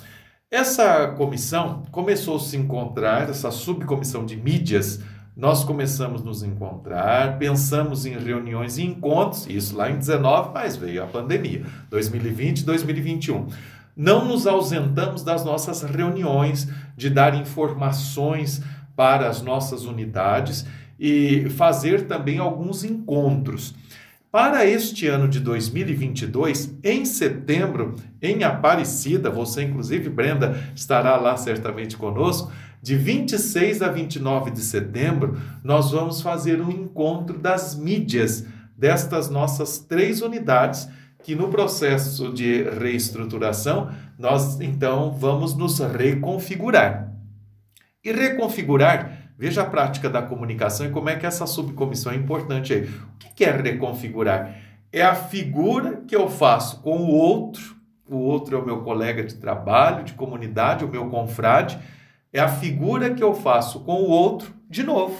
Essa 0.50 1.08
comissão 1.08 1.82
começou 1.90 2.36
a 2.36 2.40
se 2.40 2.56
encontrar, 2.56 3.28
essa 3.28 3.50
subcomissão 3.50 4.24
de 4.24 4.36
mídias, 4.36 5.00
nós 5.36 5.64
começamos 5.64 6.22
a 6.22 6.24
nos 6.24 6.44
encontrar, 6.44 7.38
pensamos 7.38 8.06
em 8.06 8.16
reuniões 8.16 8.78
e 8.78 8.84
encontros, 8.84 9.48
isso 9.48 9.76
lá 9.76 9.90
em 9.90 9.98
19, 9.98 10.50
mas 10.54 10.76
veio 10.76 11.02
a 11.02 11.06
pandemia, 11.06 11.64
2020 11.90 12.60
e 12.60 12.64
2021. 12.64 13.48
Não 13.96 14.24
nos 14.24 14.46
ausentamos 14.46 15.24
das 15.24 15.44
nossas 15.44 15.82
reuniões, 15.82 16.68
de 16.96 17.10
dar 17.10 17.34
informações 17.34 18.62
para 18.94 19.28
as 19.28 19.42
nossas 19.42 19.84
unidades 19.84 20.64
e 21.00 21.48
fazer 21.50 22.06
também 22.06 22.38
alguns 22.38 22.84
encontros. 22.84 23.74
Para 24.34 24.66
este 24.66 25.06
ano 25.06 25.28
de 25.28 25.38
2022, 25.38 26.76
em 26.82 27.04
setembro, 27.04 27.94
em 28.20 28.42
Aparecida, 28.42 29.30
você 29.30 29.62
inclusive, 29.62 30.10
Brenda, 30.10 30.60
estará 30.74 31.14
lá 31.14 31.36
certamente 31.36 31.96
conosco, 31.96 32.50
de 32.82 32.96
26 32.96 33.80
a 33.80 33.92
29 33.92 34.50
de 34.50 34.60
setembro, 34.60 35.40
nós 35.62 35.92
vamos 35.92 36.20
fazer 36.20 36.60
um 36.60 36.68
encontro 36.68 37.38
das 37.38 37.76
mídias 37.76 38.44
destas 38.76 39.30
nossas 39.30 39.78
três 39.78 40.20
unidades, 40.20 40.88
que 41.22 41.36
no 41.36 41.46
processo 41.46 42.32
de 42.32 42.64
reestruturação, 42.64 43.88
nós 44.18 44.60
então 44.60 45.12
vamos 45.12 45.54
nos 45.54 45.78
reconfigurar. 45.78 47.08
E 48.04 48.10
reconfigurar 48.10 49.23
Veja 49.36 49.62
a 49.62 49.66
prática 49.66 50.08
da 50.08 50.22
comunicação 50.22 50.86
e 50.86 50.90
como 50.90 51.08
é 51.08 51.16
que 51.16 51.26
essa 51.26 51.46
subcomissão 51.46 52.12
é 52.12 52.16
importante 52.16 52.72
aí. 52.72 52.84
O 52.84 53.34
que 53.34 53.44
é 53.44 53.50
reconfigurar? 53.50 54.56
É 54.92 55.02
a 55.02 55.14
figura 55.14 56.02
que 56.06 56.14
eu 56.14 56.28
faço 56.28 56.80
com 56.80 56.98
o 56.98 57.10
outro 57.10 57.74
o 58.08 58.18
outro 58.18 58.56
é 58.56 58.60
o 58.60 58.64
meu 58.64 58.82
colega 58.82 59.24
de 59.24 59.34
trabalho, 59.34 60.04
de 60.04 60.12
comunidade, 60.12 60.84
o 60.84 60.88
meu 60.88 61.08
confrade, 61.08 61.78
é 62.32 62.40
a 62.40 62.48
figura 62.48 63.14
que 63.14 63.22
eu 63.22 63.34
faço 63.34 63.80
com 63.80 64.02
o 64.02 64.08
outro 64.08 64.54
de 64.68 64.82
novo. 64.82 65.16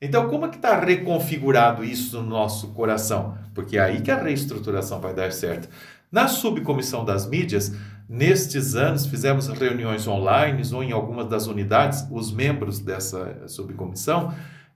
Então, 0.00 0.28
como 0.28 0.44
é 0.44 0.48
que 0.48 0.56
está 0.56 0.78
reconfigurado 0.78 1.84
isso 1.84 2.20
no 2.20 2.28
nosso 2.28 2.68
coração? 2.68 3.38
Porque 3.54 3.78
é 3.78 3.80
aí 3.80 4.00
que 4.00 4.10
a 4.10 4.20
reestruturação 4.20 5.00
vai 5.00 5.14
dar 5.14 5.32
certo. 5.32 5.68
Na 6.10 6.28
subcomissão 6.28 7.04
das 7.04 7.26
mídias, 7.26 7.72
nestes 8.12 8.74
anos, 8.74 9.06
fizemos 9.06 9.48
reuniões 9.48 10.06
online 10.06 10.62
ou 10.74 10.84
em 10.84 10.92
algumas 10.92 11.26
das 11.30 11.46
unidades, 11.46 12.06
os 12.10 12.30
membros 12.30 12.78
dessa 12.78 13.48
subcomissão, 13.48 14.34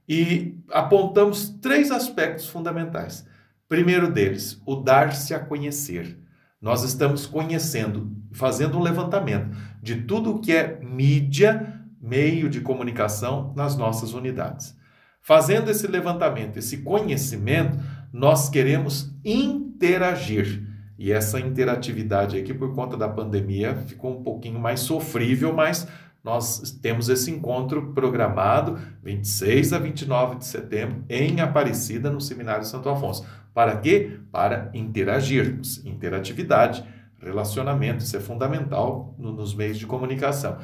e 0.09 0.57
apontamos 0.71 1.51
três 1.61 1.91
aspectos 1.91 2.49
fundamentais. 2.49 3.27
Primeiro 3.69 4.11
deles, 4.11 4.59
o 4.65 4.77
dar-se 4.77 5.35
a 5.35 5.39
conhecer. 5.39 6.19
Nós 6.63 6.83
estamos 6.83 7.27
conhecendo, 7.27 8.11
fazendo 8.33 8.79
um 8.79 8.83
levantamento 8.83 9.55
de 9.83 9.97
tudo 9.97 10.37
o 10.37 10.41
que 10.41 10.53
é 10.55 10.81
mídia, 10.81 11.79
meio 12.01 12.49
de 12.49 12.63
comunicação 12.63 13.53
nas 13.55 13.77
nossas 13.77 14.15
unidades. 14.15 14.75
Fazendo 15.21 15.71
esse 15.71 15.87
levantamento, 15.87 16.57
esse 16.57 16.79
conhecimento, 16.79 17.79
nós 18.11 18.49
queremos 18.49 19.15
interagir. 19.23 20.66
E 20.99 21.13
essa 21.13 21.39
interatividade 21.39 22.39
aqui, 22.39 22.55
por 22.55 22.75
conta 22.75 22.97
da 22.97 23.09
pandemia, 23.09 23.77
ficou 23.87 24.19
um 24.19 24.23
pouquinho 24.23 24.59
mais 24.59 24.81
sofrível, 24.81 25.53
mas 25.53 25.87
nós 26.25 26.77
temos 26.83 27.09
esse 27.09 27.31
encontro 27.31 27.93
programado 27.93 28.79
26 29.03 29.73
a 29.73 29.79
29 29.79 30.37
de 30.37 30.47
setembro 30.47 31.05
em 31.09 31.41
Aparecida, 31.41 32.11
no 32.11 32.21
Seminário 32.21 32.65
Santo 32.65 32.89
Afonso. 32.89 33.25
Para 33.55 33.77
quê? 33.77 34.19
Para 34.33 34.71
interagirmos. 34.75 35.85
Interatividade, 35.87 36.85
relacionamento, 37.21 38.03
isso 38.03 38.17
é 38.17 38.21
fundamental 38.21 39.15
no, 39.19 39.33
nos 39.33 39.55
meios 39.55 39.79
de 39.79 39.87
comunicação. 39.87 40.59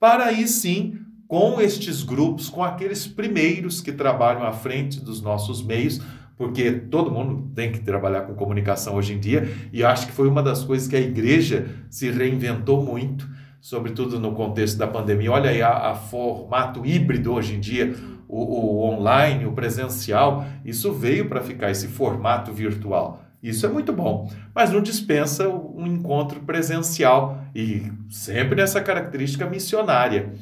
Para 0.00 0.24
aí 0.24 0.48
sim, 0.48 0.98
com 1.28 1.60
estes 1.60 2.02
grupos, 2.02 2.48
com 2.48 2.64
aqueles 2.64 3.06
primeiros 3.06 3.80
que 3.80 3.92
trabalham 3.92 4.42
à 4.42 4.52
frente 4.52 5.00
dos 5.00 5.22
nossos 5.22 5.62
meios, 5.62 6.00
porque 6.36 6.70
todo 6.70 7.10
mundo 7.10 7.50
tem 7.54 7.72
que 7.72 7.80
trabalhar 7.80 8.22
com 8.22 8.34
comunicação 8.34 8.94
hoje 8.94 9.14
em 9.14 9.18
dia, 9.18 9.48
e 9.72 9.82
acho 9.82 10.06
que 10.06 10.12
foi 10.12 10.28
uma 10.28 10.42
das 10.42 10.62
coisas 10.64 10.86
que 10.86 10.96
a 10.96 11.00
igreja 11.00 11.66
se 11.88 12.10
reinventou 12.10 12.84
muito, 12.84 13.28
sobretudo 13.60 14.20
no 14.20 14.32
contexto 14.32 14.76
da 14.76 14.86
pandemia. 14.86 15.32
Olha 15.32 15.50
aí 15.50 15.62
a, 15.62 15.90
a 15.90 15.94
formato 15.94 16.84
híbrido 16.84 17.32
hoje 17.32 17.54
em 17.54 17.60
dia, 17.60 17.94
o, 18.28 18.38
o 18.38 18.84
online, 18.84 19.46
o 19.46 19.52
presencial, 19.52 20.46
isso 20.64 20.92
veio 20.92 21.28
para 21.28 21.40
ficar, 21.40 21.70
esse 21.70 21.88
formato 21.88 22.52
virtual. 22.52 23.22
Isso 23.42 23.64
é 23.64 23.68
muito 23.68 23.92
bom, 23.92 24.30
mas 24.54 24.72
não 24.72 24.80
dispensa 24.80 25.48
um 25.48 25.86
encontro 25.86 26.40
presencial 26.40 27.44
e 27.54 27.92
sempre 28.10 28.56
nessa 28.56 28.80
característica 28.80 29.46
missionária, 29.46 30.32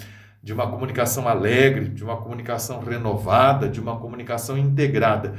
de 0.42 0.52
uma 0.52 0.70
comunicação 0.70 1.26
alegre, 1.26 1.88
de 1.88 2.04
uma 2.04 2.18
comunicação 2.18 2.80
renovada, 2.80 3.68
de 3.68 3.80
uma 3.80 3.96
comunicação 3.98 4.58
integrada. 4.58 5.34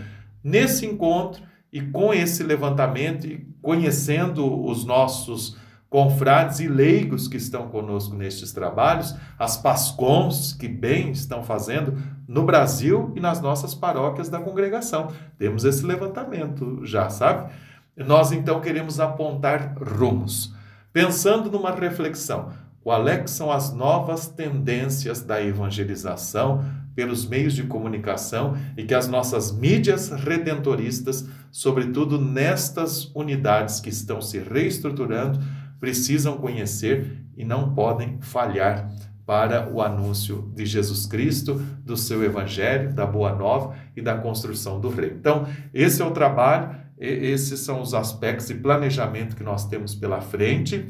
Nesse 0.46 0.86
encontro 0.86 1.42
e 1.74 1.82
com 1.82 2.14
esse 2.14 2.44
levantamento 2.44 3.26
e 3.26 3.48
conhecendo 3.64 4.64
os 4.64 4.86
nossos 4.86 5.58
confrades 5.90 6.60
e 6.60 6.68
leigos 6.68 7.28
que 7.28 7.38
estão 7.38 7.68
conosco 7.68 8.16
nestes 8.16 8.52
trabalhos, 8.52 9.16
as 9.40 9.58
PASCOMs 9.58 10.54
que 10.54 10.68
bem 10.68 11.10
estão 11.10 11.42
fazendo 11.42 11.98
no 12.28 12.44
Brasil 12.44 13.12
e 13.16 13.20
nas 13.20 13.42
nossas 13.42 13.74
paróquias 13.74 14.30
da 14.30 14.40
congregação. 14.40 15.08
Temos 15.40 15.66
esse 15.66 15.84
levantamento 15.84 16.86
já, 16.86 17.10
sabe? 17.10 17.52
Nós 17.98 18.32
então 18.32 18.62
queremos 18.62 19.00
apontar 19.00 19.74
rumos, 19.82 20.54
pensando 20.94 21.50
numa 21.50 21.72
reflexão. 21.72 22.52
Quais 22.84 23.08
é 23.08 23.26
são 23.26 23.52
as 23.52 23.74
novas 23.74 24.28
tendências 24.28 25.24
da 25.24 25.42
evangelização 25.42 26.64
pelos 26.96 27.28
meios 27.28 27.54
de 27.54 27.64
comunicação 27.64 28.56
e 28.78 28.84
que 28.84 28.94
as 28.94 29.08
nossas 29.08 29.52
mídias 29.52 30.10
redentoristas, 30.10 31.28
sobretudo 31.52 32.20
nestas 32.20 33.12
unidades 33.14 33.80
que 33.80 33.90
estão 33.90 34.22
se 34.22 34.40
reestruturando, 34.40 35.40
precisam 35.80 36.38
conhecer 36.38 37.26
e 37.36 37.44
não 37.44 37.76
podem 37.76 38.18
falhar 38.22 38.90
para 39.26 39.70
o 39.72 39.82
anúncio 39.82 40.52
de 40.56 40.66
Jesus 40.66 41.06
Cristo, 41.06 41.56
do 41.84 41.98
seu 41.98 42.24
evangelho, 42.24 42.94
da 42.94 43.06
boa 43.06 43.34
nova 43.34 43.76
e 43.96 44.02
da 44.02 44.16
construção 44.16 44.80
do 44.80 44.90
reino. 44.90 45.18
Então, 45.18 45.48
esse 45.74 46.02
é 46.02 46.06
o 46.06 46.12
trabalho, 46.12 46.76
esses 46.98 47.60
são 47.60 47.82
os 47.82 47.94
aspectos 47.94 48.48
de 48.48 48.54
planejamento 48.54 49.36
que 49.36 49.44
nós 49.44 49.68
temos 49.68 49.96
pela 49.96 50.22
frente, 50.22 50.88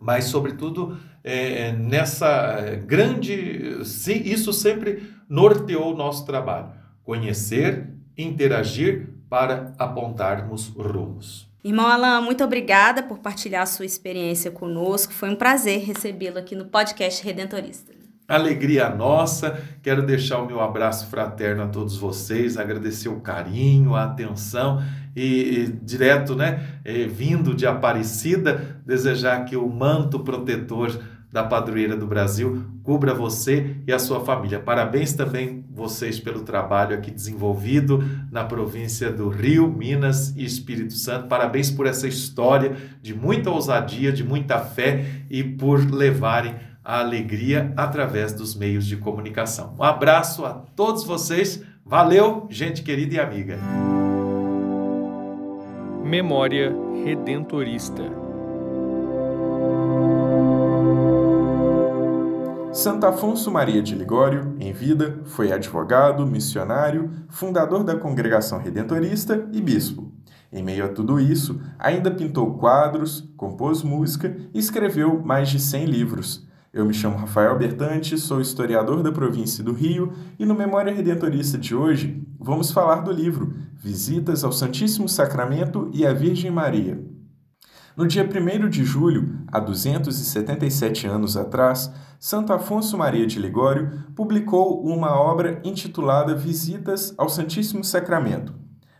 mas, 0.00 0.24
sobretudo, 0.24 0.96
é, 1.22 1.68
é 1.68 1.72
nessa 1.72 2.76
grande. 2.86 3.78
Isso 4.24 4.52
sempre 4.52 5.12
norteou 5.30 5.94
o 5.94 5.96
nosso 5.96 6.26
trabalho: 6.26 6.72
conhecer, 7.04 7.88
interagir 8.18 9.08
para 9.28 9.72
apontarmos 9.78 10.66
rumos. 10.66 11.48
Irmão 11.62 11.86
Alain, 11.86 12.24
muito 12.24 12.42
obrigada 12.42 13.02
por 13.02 13.18
partilhar 13.18 13.66
sua 13.66 13.84
experiência 13.84 14.50
conosco. 14.50 15.12
Foi 15.12 15.30
um 15.30 15.36
prazer 15.36 15.80
recebê-lo 15.80 16.38
aqui 16.38 16.56
no 16.56 16.64
podcast 16.64 17.22
Redentorista. 17.22 17.92
Alegria 18.26 18.88
nossa. 18.88 19.60
Quero 19.82 20.06
deixar 20.06 20.38
o 20.38 20.46
meu 20.46 20.60
abraço 20.60 21.08
fraterno 21.08 21.64
a 21.64 21.66
todos 21.66 21.96
vocês, 21.96 22.56
agradecer 22.56 23.08
o 23.08 23.20
carinho, 23.20 23.94
a 23.94 24.04
atenção 24.04 24.82
e, 25.14 25.22
e 25.22 25.66
direto, 25.66 26.36
né, 26.36 26.78
e, 26.84 27.06
vindo 27.06 27.54
de 27.54 27.66
Aparecida, 27.66 28.80
desejar 28.86 29.44
que 29.44 29.56
o 29.56 29.68
manto 29.68 30.20
protetor 30.20 30.96
da 31.32 31.42
Padroeira 31.44 31.96
do 31.96 32.06
Brasil 32.06 32.64
cubra 32.82 33.14
você 33.14 33.76
e 33.86 33.92
a 33.92 33.98
sua 33.98 34.20
família. 34.20 34.58
Parabéns 34.58 35.12
também 35.12 35.64
vocês 35.70 36.18
pelo 36.18 36.42
trabalho 36.42 36.96
aqui 36.96 37.10
desenvolvido 37.10 38.02
na 38.30 38.44
província 38.44 39.10
do 39.10 39.28
Rio, 39.28 39.68
Minas 39.68 40.34
e 40.36 40.44
Espírito 40.44 40.94
Santo. 40.94 41.28
Parabéns 41.28 41.70
por 41.70 41.86
essa 41.86 42.08
história 42.08 42.76
de 43.00 43.14
muita 43.14 43.50
ousadia, 43.50 44.12
de 44.12 44.24
muita 44.24 44.58
fé 44.58 45.04
e 45.28 45.42
por 45.42 45.80
levarem 45.90 46.54
a 46.84 47.00
alegria 47.00 47.72
através 47.76 48.32
dos 48.32 48.54
meios 48.54 48.86
de 48.86 48.96
comunicação. 48.96 49.74
Um 49.78 49.82
abraço 49.82 50.44
a 50.44 50.54
todos 50.74 51.04
vocês. 51.04 51.62
Valeu, 51.84 52.46
gente 52.50 52.82
querida 52.82 53.14
e 53.14 53.20
amiga. 53.20 53.58
Memória 56.04 56.74
Redentorista. 57.04 58.29
Santo 62.72 63.04
Afonso 63.04 63.50
Maria 63.50 63.82
de 63.82 63.96
Ligório, 63.96 64.54
em 64.60 64.72
vida, 64.72 65.20
foi 65.24 65.50
advogado, 65.50 66.24
missionário, 66.24 67.10
fundador 67.28 67.82
da 67.82 67.96
Congregação 67.96 68.60
Redentorista 68.60 69.48
e 69.52 69.60
bispo. 69.60 70.12
Em 70.52 70.62
meio 70.62 70.84
a 70.84 70.88
tudo 70.88 71.18
isso, 71.18 71.60
ainda 71.76 72.12
pintou 72.12 72.54
quadros, 72.58 73.28
compôs 73.36 73.82
música 73.82 74.36
e 74.54 74.58
escreveu 74.60 75.20
mais 75.20 75.48
de 75.48 75.58
100 75.58 75.84
livros. 75.86 76.48
Eu 76.72 76.84
me 76.84 76.94
chamo 76.94 77.16
Rafael 77.16 77.58
Bertante, 77.58 78.16
sou 78.16 78.40
historiador 78.40 79.02
da 79.02 79.10
província 79.10 79.64
do 79.64 79.72
Rio 79.72 80.12
e 80.38 80.46
no 80.46 80.54
Memória 80.54 80.94
Redentorista 80.94 81.58
de 81.58 81.74
hoje 81.74 82.24
vamos 82.38 82.70
falar 82.70 83.00
do 83.00 83.10
livro 83.10 83.52
Visitas 83.74 84.44
ao 84.44 84.52
Santíssimo 84.52 85.08
Sacramento 85.08 85.90
e 85.92 86.06
à 86.06 86.12
Virgem 86.12 86.52
Maria. 86.52 87.09
No 87.96 88.06
dia 88.06 88.24
1 88.24 88.68
de 88.68 88.84
julho, 88.84 89.40
há 89.48 89.58
277 89.58 91.08
anos 91.08 91.36
atrás, 91.36 91.92
Santo 92.20 92.52
Afonso 92.52 92.96
Maria 92.96 93.26
de 93.26 93.40
Ligório 93.40 94.04
publicou 94.14 94.80
uma 94.84 95.20
obra 95.20 95.60
intitulada 95.64 96.34
Visitas 96.34 97.12
ao 97.18 97.28
Santíssimo 97.28 97.82
Sacramento. 97.82 98.54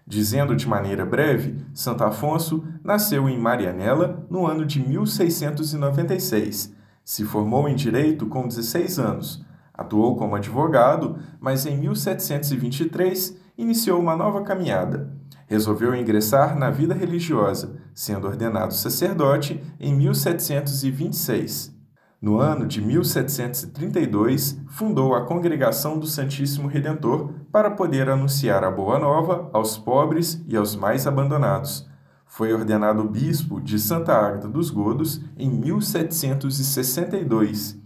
Dizendo 0.05 0.57
de 0.57 0.67
maneira 0.69 1.07
breve, 1.07 1.65
Santo 1.73 2.03
Afonso 2.03 2.65
nasceu 2.83 3.29
em 3.29 3.39
Marianela 3.39 4.27
no 4.29 4.45
ano 4.45 4.67
de 4.67 4.81
1696. 4.81 6.75
Se 7.05 7.25
formou 7.25 7.69
em 7.69 7.77
direito 7.77 8.27
com 8.27 8.49
16 8.49 8.99
anos. 8.99 9.45
Atuou 9.73 10.17
como 10.17 10.35
advogado, 10.35 11.17
mas 11.39 11.65
em 11.65 11.79
1723 11.79 13.39
iniciou 13.57 14.01
uma 14.01 14.17
nova 14.17 14.43
caminhada. 14.43 15.20
Resolveu 15.51 15.95
ingressar 15.97 16.57
na 16.57 16.71
vida 16.71 16.95
religiosa, 16.95 17.75
sendo 17.93 18.29
ordenado 18.29 18.73
sacerdote 18.73 19.61
em 19.81 19.93
1726. 19.93 21.77
No 22.23 22.39
ano 22.39 22.69
de 22.69 22.81
1732, 22.81 24.61
fundou 24.69 25.13
a 25.13 25.27
Congregação 25.27 25.99
do 25.99 26.07
Santíssimo 26.07 26.69
Redentor 26.69 27.33
para 27.51 27.73
poder 27.73 28.09
anunciar 28.09 28.63
a 28.63 28.71
Boa 28.71 29.01
Nova 29.01 29.51
aos 29.53 29.77
pobres 29.77 30.41
e 30.47 30.57
aos 30.57 30.77
mais 30.77 31.09
abandonados. 31.09 31.91
Foi 32.27 32.53
ordenado 32.53 33.03
bispo 33.03 33.61
de 33.61 33.77
Santa 33.77 34.13
Ágata 34.13 34.47
dos 34.47 34.71
Godos 34.71 35.21
em 35.37 35.51
1762. 35.51 37.80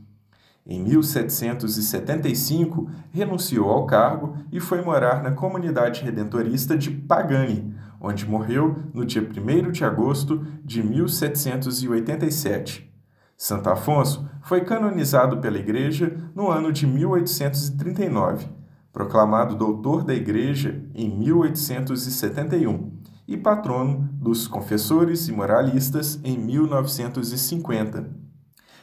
Em 0.66 0.82
1775, 0.82 2.88
renunciou 3.10 3.68
ao 3.68 3.86
cargo 3.86 4.34
e 4.50 4.58
foi 4.58 4.80
morar 4.80 5.22
na 5.22 5.32
comunidade 5.32 6.02
redentorista 6.02 6.74
de 6.76 6.90
Pagani, 6.90 7.74
onde 8.00 8.26
morreu 8.26 8.78
no 8.94 9.04
dia 9.04 9.20
1 9.20 9.70
de 9.70 9.84
agosto 9.84 10.42
de 10.64 10.82
1787. 10.82 12.90
Santo 13.36 13.68
Afonso 13.68 14.26
foi 14.40 14.62
canonizado 14.62 15.36
pela 15.38 15.58
Igreja 15.58 16.16
no 16.34 16.50
ano 16.50 16.72
de 16.72 16.86
1839, 16.86 18.48
proclamado 18.90 19.56
doutor 19.56 20.02
da 20.02 20.14
Igreja 20.14 20.82
em 20.94 21.14
1871 21.14 22.90
e 23.28 23.36
patrono 23.36 24.08
dos 24.14 24.48
confessores 24.48 25.28
e 25.28 25.32
moralistas 25.32 26.18
em 26.24 26.38
1950. 26.38 28.23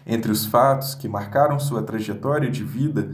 Entre 0.06 0.32
os 0.32 0.46
fatos 0.46 0.96
que 0.96 1.08
marcaram 1.08 1.60
sua 1.60 1.84
trajetória 1.84 2.50
de 2.50 2.64
vida 2.64 3.12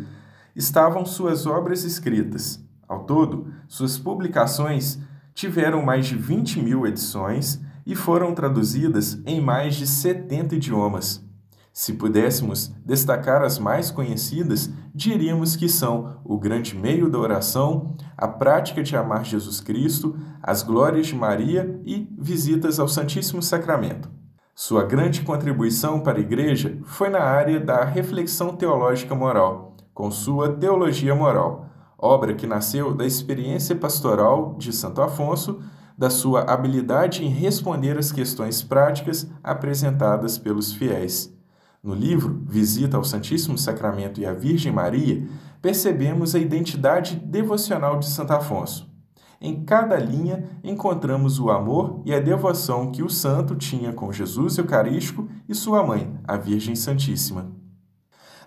estavam 0.55 1.05
suas 1.05 1.45
obras 1.45 1.83
escritas. 1.83 2.63
Ao 2.87 3.03
todo, 3.03 3.51
suas 3.67 3.97
publicações 3.97 4.99
tiveram 5.33 5.83
mais 5.83 6.07
de 6.07 6.15
20 6.15 6.61
mil 6.61 6.87
edições 6.87 7.61
e 7.85 7.95
foram 7.95 8.33
traduzidas 8.33 9.21
em 9.25 9.39
mais 9.39 9.75
de 9.75 9.85
70 9.85 10.55
idiomas. 10.55 11.23
Se 11.71 11.93
pudéssemos 11.93 12.73
destacar 12.83 13.43
as 13.43 13.59
mais 13.59 13.91
conhecidas, 13.91 14.67
diríamos 14.95 15.55
que 15.55 15.69
são 15.69 16.19
o 16.25 16.35
grande 16.39 16.75
meio 16.75 17.07
da 17.07 17.19
oração, 17.19 17.95
a 18.17 18.27
prática 18.27 18.81
de 18.81 18.97
amar 18.97 19.23
Jesus 19.23 19.61
Cristo, 19.61 20.17
as 20.41 20.63
glórias 20.63 21.05
de 21.05 21.15
Maria 21.15 21.79
e 21.85 22.09
visitas 22.17 22.79
ao 22.79 22.87
Santíssimo 22.87 23.43
Sacramento. 23.43 24.16
Sua 24.59 24.83
grande 24.83 25.21
contribuição 25.21 25.99
para 25.99 26.17
a 26.17 26.21
Igreja 26.21 26.79
foi 26.83 27.09
na 27.09 27.19
área 27.19 27.59
da 27.59 27.85
reflexão 27.85 28.55
teológica 28.55 29.13
moral, 29.13 29.75
com 29.93 30.09
sua 30.09 30.51
Teologia 30.51 31.13
Moral, 31.13 31.67
obra 31.95 32.33
que 32.33 32.47
nasceu 32.47 32.91
da 32.91 33.05
experiência 33.05 33.75
pastoral 33.75 34.55
de 34.57 34.73
Santo 34.73 34.99
Afonso, 34.99 35.61
da 35.95 36.09
sua 36.09 36.41
habilidade 36.41 37.23
em 37.23 37.29
responder 37.29 37.99
às 37.99 38.11
questões 38.11 38.63
práticas 38.63 39.29
apresentadas 39.43 40.39
pelos 40.39 40.73
fiéis. 40.73 41.31
No 41.83 41.93
livro 41.93 42.41
Visita 42.47 42.97
ao 42.97 43.03
Santíssimo 43.03 43.59
Sacramento 43.59 44.19
e 44.19 44.25
à 44.25 44.33
Virgem 44.33 44.71
Maria, 44.71 45.23
percebemos 45.61 46.33
a 46.33 46.39
identidade 46.39 47.15
devocional 47.17 47.99
de 47.99 48.07
Santo 48.07 48.31
Afonso. 48.31 48.89
Em 49.39 49.63
cada 49.63 49.97
linha 49.97 50.49
encontramos 50.63 51.39
o 51.39 51.51
amor 51.51 52.01
e 52.03 52.13
a 52.13 52.19
devoção 52.19 52.91
que 52.91 53.03
o 53.03 53.09
santo 53.09 53.55
tinha 53.55 53.93
com 53.93 54.11
Jesus 54.11 54.57
Eucarístico 54.57 55.29
e 55.47 55.53
sua 55.53 55.85
mãe, 55.85 56.11
a 56.23 56.37
Virgem 56.37 56.75
Santíssima. 56.75 57.51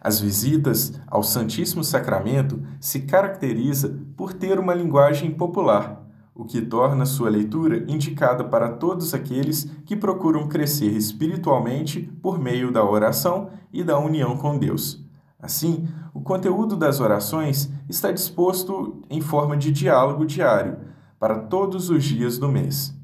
As 0.01 0.19
visitas 0.19 0.99
ao 1.07 1.23
Santíssimo 1.23 1.85
Sacramento 1.85 2.61
se 2.81 3.01
caracteriza 3.01 4.01
por 4.17 4.33
ter 4.33 4.59
uma 4.59 4.75
linguagem 4.75 5.31
popular, 5.31 6.03
o 6.35 6.45
que 6.45 6.61
torna 6.61 7.07
sua 7.07 7.29
leitura 7.29 7.85
indicada 7.87 8.43
para 8.43 8.71
todos 8.71 9.15
aqueles 9.15 9.65
que 9.85 9.95
procuram 9.95 10.49
crescer 10.49 10.91
espiritualmente 10.97 12.01
por 12.23 12.39
meio 12.39 12.73
da 12.73 12.83
oração 12.83 13.51
e 13.73 13.85
da 13.85 13.99
união 13.99 14.37
com 14.37 14.59
Deus. 14.59 15.05
Assim, 15.43 15.89
o 16.13 16.21
conteúdo 16.21 16.77
das 16.77 17.01
orações 17.01 17.73
está 17.89 18.13
disposto 18.13 19.03
em 19.09 19.21
forma 19.21 19.57
de 19.57 19.73
diálogo 19.73 20.25
diário 20.27 20.79
para 21.19 21.39
todos 21.39 21.91
os 21.91 22.05
dias 22.05 22.39
do 22.39 22.49
mês. 22.49 22.95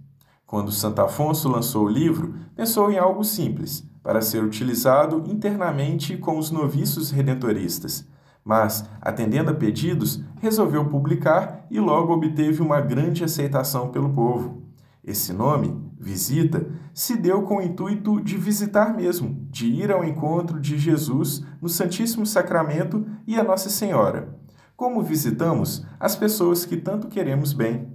Quando 0.46 0.70
Santo 0.70 1.00
Afonso 1.00 1.48
lançou 1.48 1.86
o 1.86 1.90
livro, 1.90 2.34
pensou 2.54 2.90
em 2.90 2.98
algo 2.98 3.24
simples, 3.24 3.88
para 4.02 4.22
ser 4.22 4.44
utilizado 4.44 5.24
internamente 5.26 6.16
com 6.16 6.38
os 6.38 6.50
noviços 6.50 7.10
redentoristas 7.10 8.06
mas, 8.46 8.88
atendendo 9.02 9.50
a 9.50 9.54
pedidos, 9.54 10.22
resolveu 10.40 10.84
publicar 10.84 11.66
e 11.68 11.80
logo 11.80 12.12
obteve 12.12 12.62
uma 12.62 12.80
grande 12.80 13.24
aceitação 13.24 13.88
pelo 13.88 14.10
povo. 14.10 14.62
Esse 15.02 15.32
nome, 15.32 15.76
Visita, 15.98 16.66
se 16.92 17.16
deu 17.16 17.42
com 17.42 17.56
o 17.56 17.62
intuito 17.62 18.20
de 18.20 18.36
visitar 18.36 18.94
mesmo, 18.94 19.46
de 19.50 19.66
ir 19.66 19.90
ao 19.90 20.04
encontro 20.04 20.60
de 20.60 20.78
Jesus 20.78 21.44
no 21.60 21.68
Santíssimo 21.68 22.26
Sacramento 22.26 23.06
e 23.26 23.36
a 23.36 23.42
Nossa 23.42 23.70
Senhora. 23.70 24.36
Como 24.76 25.02
visitamos 25.02 25.86
as 25.98 26.14
pessoas 26.14 26.64
que 26.64 26.76
tanto 26.76 27.08
queremos 27.08 27.52
bem. 27.52 27.88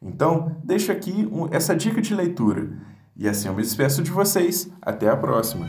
Então, 0.00 0.56
deixo 0.62 0.92
aqui 0.92 1.28
essa 1.50 1.74
dica 1.74 2.00
de 2.00 2.14
leitura. 2.14 2.70
E 3.16 3.28
assim 3.28 3.48
eu 3.48 3.54
me 3.54 3.62
despeço 3.62 4.02
de 4.02 4.10
vocês. 4.10 4.70
Até 4.80 5.08
a 5.08 5.16
próxima! 5.16 5.66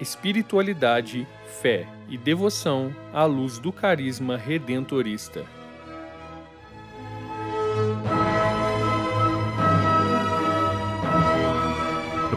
espiritualidade, 0.00 1.26
fé 1.60 1.86
e 2.08 2.16
devoção 2.16 2.94
à 3.12 3.24
luz 3.24 3.58
do 3.58 3.70
carisma 3.70 4.36
redentorista. 4.36 5.44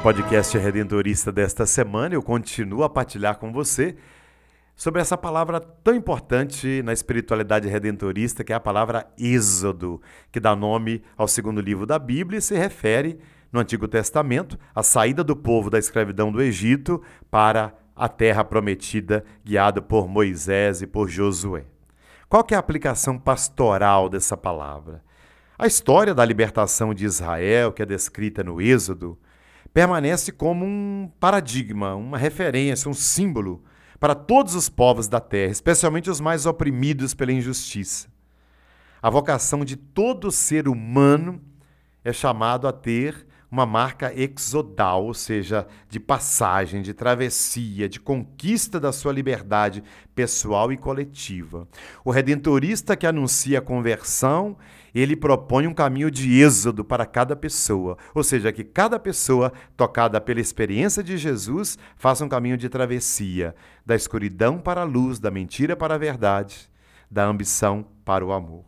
Podcast 0.03 0.57
Redentorista 0.57 1.31
desta 1.31 1.65
semana, 1.65 2.13
eu 2.13 2.21
continuo 2.21 2.83
a 2.83 2.89
partilhar 2.89 3.37
com 3.37 3.53
você 3.53 3.95
sobre 4.75 4.99
essa 4.99 5.17
palavra 5.17 5.61
tão 5.61 5.95
importante 5.95 6.81
na 6.83 6.91
espiritualidade 6.91 7.69
redentorista, 7.69 8.43
que 8.43 8.51
é 8.51 8.55
a 8.57 8.59
palavra 8.59 9.07
Êxodo, 9.17 10.01
que 10.29 10.41
dá 10.41 10.57
nome 10.57 11.01
ao 11.15 11.25
segundo 11.25 11.61
livro 11.61 11.85
da 11.85 11.97
Bíblia 11.97 12.39
e 12.39 12.41
se 12.41 12.53
refere 12.53 13.17
no 13.49 13.61
Antigo 13.61 13.87
Testamento, 13.87 14.59
a 14.75 14.83
saída 14.83 15.23
do 15.23 15.37
povo 15.37 15.69
da 15.69 15.79
escravidão 15.79 16.33
do 16.33 16.41
Egito 16.41 17.01
para 17.31 17.73
a 17.95 18.09
terra 18.09 18.43
prometida, 18.43 19.23
guiado 19.41 19.81
por 19.81 20.09
Moisés 20.09 20.81
e 20.81 20.87
por 20.87 21.07
Josué. 21.07 21.63
Qual 22.27 22.45
é 22.51 22.55
a 22.55 22.59
aplicação 22.59 23.17
pastoral 23.17 24.09
dessa 24.09 24.35
palavra? 24.35 25.01
A 25.57 25.65
história 25.65 26.13
da 26.13 26.25
libertação 26.25 26.93
de 26.93 27.05
Israel, 27.05 27.71
que 27.71 27.81
é 27.81 27.85
descrita 27.85 28.43
no 28.43 28.59
Êxodo, 28.59 29.17
permanece 29.73 30.31
como 30.31 30.63
um 30.63 31.11
paradigma, 31.19 31.95
uma 31.95 32.17
referência, 32.17 32.89
um 32.89 32.93
símbolo 32.93 33.63
para 33.99 34.13
todos 34.13 34.53
os 34.53 34.69
povos 34.69 35.07
da 35.07 35.19
terra, 35.19 35.51
especialmente 35.51 36.09
os 36.09 36.19
mais 36.19 36.45
oprimidos 36.45 37.13
pela 37.13 37.31
injustiça. 37.31 38.07
A 39.01 39.09
vocação 39.09 39.65
de 39.65 39.75
todo 39.75 40.31
ser 40.31 40.67
humano 40.67 41.41
é 42.03 42.13
chamado 42.13 42.67
a 42.67 42.71
ter 42.71 43.25
uma 43.53 43.67
marca 43.67 44.11
exodal, 44.19 45.05
ou 45.05 45.13
seja, 45.13 45.67
de 45.87 45.99
passagem, 45.99 46.81
de 46.81 46.91
travessia, 46.91 47.87
de 47.87 47.99
conquista 47.99 48.79
da 48.79 48.91
sua 48.91 49.13
liberdade 49.13 49.83
pessoal 50.15 50.71
e 50.71 50.77
coletiva. 50.77 51.67
O 52.03 52.09
redentorista 52.09 52.97
que 52.97 53.05
anuncia 53.05 53.59
a 53.59 53.61
conversão, 53.61 54.57
ele 54.91 55.15
propõe 55.15 55.67
um 55.67 55.73
caminho 55.73 56.09
de 56.09 56.41
êxodo 56.41 56.83
para 56.83 57.05
cada 57.05 57.35
pessoa, 57.35 57.95
ou 58.15 58.23
seja, 58.23 58.51
que 58.51 58.63
cada 58.63 58.97
pessoa 58.97 59.53
tocada 59.77 60.19
pela 60.19 60.41
experiência 60.41 61.03
de 61.03 61.15
Jesus 61.15 61.77
faça 61.95 62.25
um 62.25 62.29
caminho 62.29 62.57
de 62.57 62.67
travessia, 62.67 63.53
da 63.85 63.95
escuridão 63.95 64.57
para 64.57 64.81
a 64.81 64.83
luz, 64.83 65.19
da 65.19 65.29
mentira 65.29 65.75
para 65.75 65.93
a 65.93 65.99
verdade, 65.99 66.67
da 67.09 67.23
ambição 67.23 67.85
para 68.03 68.25
o 68.25 68.33
amor. 68.33 68.65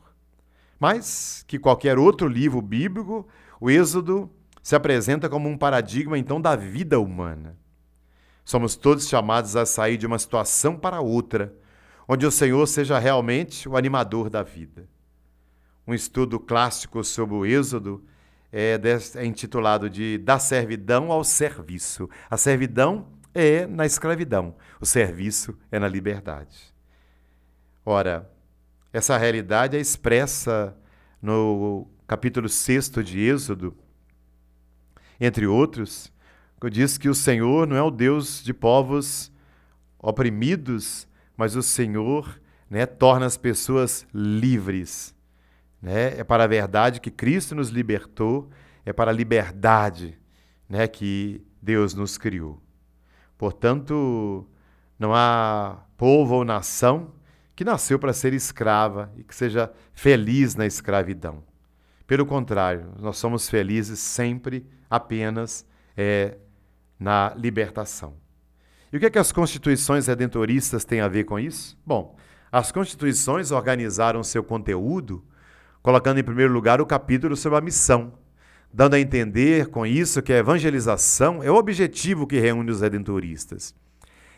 Mas 0.79 1.43
que 1.47 1.57
qualquer 1.57 1.97
outro 1.97 2.27
livro 2.27 2.61
bíblico, 2.61 3.27
o 3.59 3.71
Êxodo 3.71 4.29
se 4.65 4.75
apresenta 4.75 5.29
como 5.29 5.47
um 5.47 5.55
paradigma 5.55 6.17
então 6.17 6.41
da 6.41 6.55
vida 6.55 6.99
humana. 6.99 7.55
Somos 8.43 8.75
todos 8.75 9.07
chamados 9.07 9.55
a 9.55 9.63
sair 9.63 9.95
de 9.95 10.07
uma 10.07 10.17
situação 10.17 10.75
para 10.75 11.01
outra, 11.01 11.53
onde 12.07 12.25
o 12.25 12.31
Senhor 12.31 12.65
seja 12.65 12.97
realmente 12.97 13.69
o 13.69 13.77
animador 13.77 14.27
da 14.27 14.41
vida. 14.41 14.89
Um 15.85 15.93
estudo 15.93 16.39
clássico 16.39 17.03
sobre 17.03 17.35
o 17.35 17.45
Êxodo 17.45 18.03
é, 18.51 18.81
é 19.13 19.23
intitulado 19.23 19.87
de 19.87 20.17
Da 20.17 20.39
Servidão 20.39 21.11
ao 21.11 21.23
Serviço. 21.23 22.09
A 22.27 22.35
servidão 22.35 23.05
é 23.35 23.67
na 23.67 23.85
escravidão, 23.85 24.55
o 24.81 24.85
serviço 24.85 25.55
é 25.71 25.77
na 25.77 25.87
liberdade. 25.87 26.73
Ora, 27.85 28.27
essa 28.91 29.15
realidade 29.15 29.77
é 29.77 29.79
expressa 29.79 30.75
no 31.21 31.87
capítulo 32.07 32.49
6 32.49 32.89
de 33.03 33.19
Êxodo, 33.19 33.77
entre 35.19 35.47
outros, 35.47 36.11
diz 36.69 36.97
que 36.97 37.09
o 37.09 37.15
Senhor 37.15 37.67
não 37.67 37.75
é 37.75 37.81
o 37.81 37.91
Deus 37.91 38.43
de 38.43 38.53
povos 38.53 39.31
oprimidos, 39.99 41.07
mas 41.37 41.55
o 41.55 41.61
Senhor 41.61 42.39
né, 42.69 42.85
torna 42.85 43.25
as 43.25 43.37
pessoas 43.37 44.05
livres. 44.13 45.15
Né? 45.81 46.19
É 46.19 46.23
para 46.23 46.43
a 46.43 46.47
verdade 46.47 46.99
que 46.99 47.11
Cristo 47.11 47.55
nos 47.55 47.69
libertou, 47.69 48.49
é 48.85 48.93
para 48.93 49.11
a 49.11 49.13
liberdade 49.13 50.17
né, 50.67 50.87
que 50.87 51.41
Deus 51.61 51.93
nos 51.93 52.17
criou. 52.17 52.61
Portanto, 53.37 54.47
não 54.97 55.13
há 55.13 55.83
povo 55.97 56.35
ou 56.35 56.45
nação 56.45 57.13
que 57.55 57.63
nasceu 57.63 57.97
para 57.97 58.13
ser 58.13 58.33
escrava 58.33 59.11
e 59.17 59.23
que 59.23 59.33
seja 59.33 59.71
feliz 59.93 60.55
na 60.55 60.65
escravidão. 60.65 61.43
Pelo 62.07 62.25
contrário, 62.25 62.91
nós 62.99 63.17
somos 63.17 63.49
felizes 63.49 63.99
sempre 63.99 64.65
apenas 64.89 65.65
é, 65.97 66.37
na 66.99 67.33
libertação. 67.35 68.15
E 68.93 68.97
o 68.97 68.99
que, 68.99 69.07
é 69.07 69.09
que 69.09 69.19
as 69.19 69.31
constituições 69.31 70.07
redentoristas 70.07 70.85
têm 70.85 71.01
a 71.01 71.07
ver 71.07 71.23
com 71.23 71.39
isso? 71.39 71.77
Bom, 71.85 72.15
as 72.51 72.71
constituições 72.71 73.51
organizaram 73.51 74.23
seu 74.23 74.43
conteúdo 74.43 75.23
colocando 75.85 76.19
em 76.19 76.23
primeiro 76.23 76.51
lugar 76.51 76.81
o 76.81 76.85
capítulo 76.85 77.35
sobre 77.35 77.59
a 77.59 77.61
missão, 77.61 78.13
dando 78.73 78.95
a 78.95 78.99
entender 78.99 79.67
com 79.67 79.85
isso 79.85 80.19
que 80.21 80.33
a 80.33 80.37
evangelização 80.37 81.43
é 81.43 81.51
o 81.51 81.55
objetivo 81.55 82.25
que 82.25 82.39
reúne 82.39 82.71
os 82.71 82.81
redentoristas. 82.81 83.75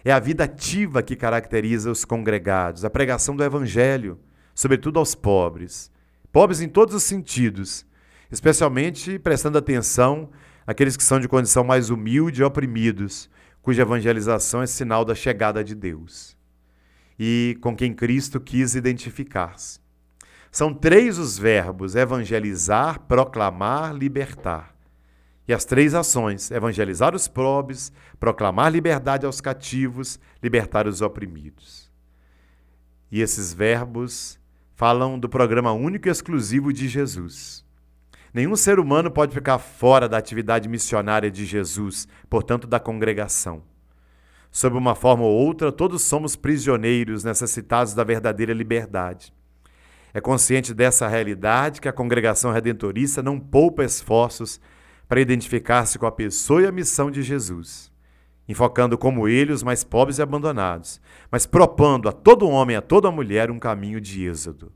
É 0.03 0.11
a 0.11 0.19
vida 0.19 0.43
ativa 0.43 1.01
que 1.01 1.15
caracteriza 1.15 1.89
os 1.89 2.03
congregados, 2.03 2.83
a 2.83 2.89
pregação 2.89 3.33
do 3.33 3.45
evangelho, 3.45 4.19
sobretudo 4.53 4.99
aos 4.99 5.15
pobres. 5.15 5.89
Pobres 6.37 6.61
em 6.61 6.69
todos 6.69 6.93
os 6.93 7.01
sentidos, 7.01 7.83
especialmente 8.31 9.17
prestando 9.17 9.57
atenção 9.57 10.29
àqueles 10.67 10.95
que 10.95 11.03
são 11.03 11.19
de 11.19 11.27
condição 11.27 11.63
mais 11.63 11.89
humilde 11.89 12.41
e 12.41 12.43
oprimidos, 12.43 13.27
cuja 13.59 13.81
evangelização 13.81 14.61
é 14.61 14.67
sinal 14.67 15.03
da 15.03 15.15
chegada 15.15 15.63
de 15.63 15.73
Deus 15.73 16.37
e 17.17 17.57
com 17.59 17.75
quem 17.75 17.91
Cristo 17.91 18.39
quis 18.39 18.75
identificar-se. 18.75 19.79
São 20.51 20.75
três 20.75 21.17
os 21.17 21.39
verbos: 21.39 21.95
evangelizar, 21.95 22.99
proclamar, 23.07 23.95
libertar. 23.95 24.75
E 25.47 25.53
as 25.55 25.65
três 25.65 25.95
ações: 25.95 26.51
evangelizar 26.51 27.15
os 27.15 27.27
pobres, 27.27 27.91
proclamar 28.19 28.71
liberdade 28.71 29.25
aos 29.25 29.41
cativos, 29.41 30.19
libertar 30.43 30.85
os 30.85 31.01
oprimidos. 31.01 31.91
E 33.11 33.21
esses 33.21 33.55
verbos 33.55 34.36
falam 34.77 35.17
do 35.17 35.27
programa 35.27 35.71
único 35.71 36.07
e 36.07 36.11
exclusivo 36.11 36.71
de 36.71 36.87
Jesus. 36.87 37.65
Nenhum 38.31 38.55
ser 38.55 38.79
humano 38.79 39.09
pode 39.09 39.33
ficar 39.33 39.57
fora 39.57 40.07
da 40.07 40.19
atividade 40.19 40.69
missionária 40.69 41.31
de 41.31 41.47
Jesus, 41.47 42.07
portanto, 42.29 42.67
da 42.67 42.79
congregação. 42.79 43.63
Sob 44.51 44.77
uma 44.77 44.93
forma 44.93 45.23
ou 45.23 45.33
outra, 45.33 45.71
todos 45.71 46.03
somos 46.03 46.35
prisioneiros 46.35 47.23
necessitados 47.23 47.95
da 47.95 48.03
verdadeira 48.03 48.53
liberdade. 48.53 49.33
É 50.13 50.21
consciente 50.21 50.75
dessa 50.75 51.07
realidade 51.07 51.81
que 51.81 51.89
a 51.89 51.93
congregação 51.93 52.51
redentorista 52.51 53.23
não 53.23 53.39
poupa 53.39 53.83
esforços 53.83 54.61
para 55.07 55.19
identificar-se 55.19 55.97
com 55.97 56.05
a 56.05 56.11
pessoa 56.11 56.61
e 56.61 56.67
a 56.67 56.71
missão 56.71 57.09
de 57.09 57.23
Jesus, 57.23 57.91
enfocando 58.47 58.97
como 58.97 59.27
ele 59.27 59.51
os 59.51 59.63
mais 59.63 59.83
pobres 59.83 60.19
e 60.19 60.21
abandonados, 60.21 61.01
mas 61.29 61.45
propondo 61.45 62.07
a 62.07 62.11
todo 62.11 62.49
homem 62.49 62.75
e 62.75 62.77
a 62.77 62.81
toda 62.81 63.11
mulher 63.11 63.51
um 63.51 63.59
caminho 63.59 63.99
de 63.99 64.25
êxodo. 64.25 64.71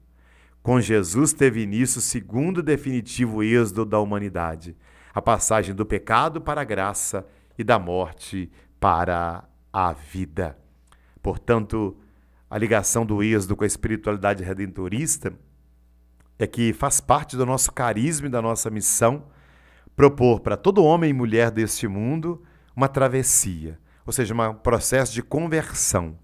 Com 0.62 0.80
Jesus 0.80 1.34
teve 1.34 1.64
início 1.64 2.00
o 2.00 2.02
segundo 2.02 2.62
definitivo 2.62 3.42
êxodo 3.42 3.86
da 3.86 4.00
humanidade, 4.00 4.76
a 5.14 5.22
passagem 5.22 5.74
do 5.74 5.86
pecado 5.86 6.42
para 6.42 6.62
a 6.62 6.66
graça 6.66 7.26
e 7.58 7.64
da 7.64 7.80
morte 7.80 8.52
para 8.80 9.44
a 9.72 9.94
vida. 9.94 10.58
Portanto, 11.22 11.98
a 12.50 12.58
ligação 12.58 13.06
do 13.06 13.24
êxodo 13.24 13.56
com 13.56 13.64
a 13.64 13.68
espiritualidade 13.68 14.44
redentorista 14.44 15.34
é 16.38 16.46
que 16.46 16.74
faz 16.74 17.00
parte 17.00 17.38
do 17.38 17.46
nosso 17.46 17.72
carisma 17.72 18.28
e 18.28 18.32
da 18.32 18.42
nossa 18.42 18.70
missão 18.70 19.24
propor 19.96 20.42
para 20.42 20.58
todo 20.58 20.84
homem 20.84 21.12
e 21.12 21.14
mulher 21.14 21.52
deste 21.52 21.88
mundo 21.88 22.42
uma 22.76 22.88
travessia, 22.88 23.80
ou 24.06 24.14
seja, 24.14 24.34
um 24.34 24.54
processo 24.54 25.14
de 25.14 25.22
conversão. 25.22 26.18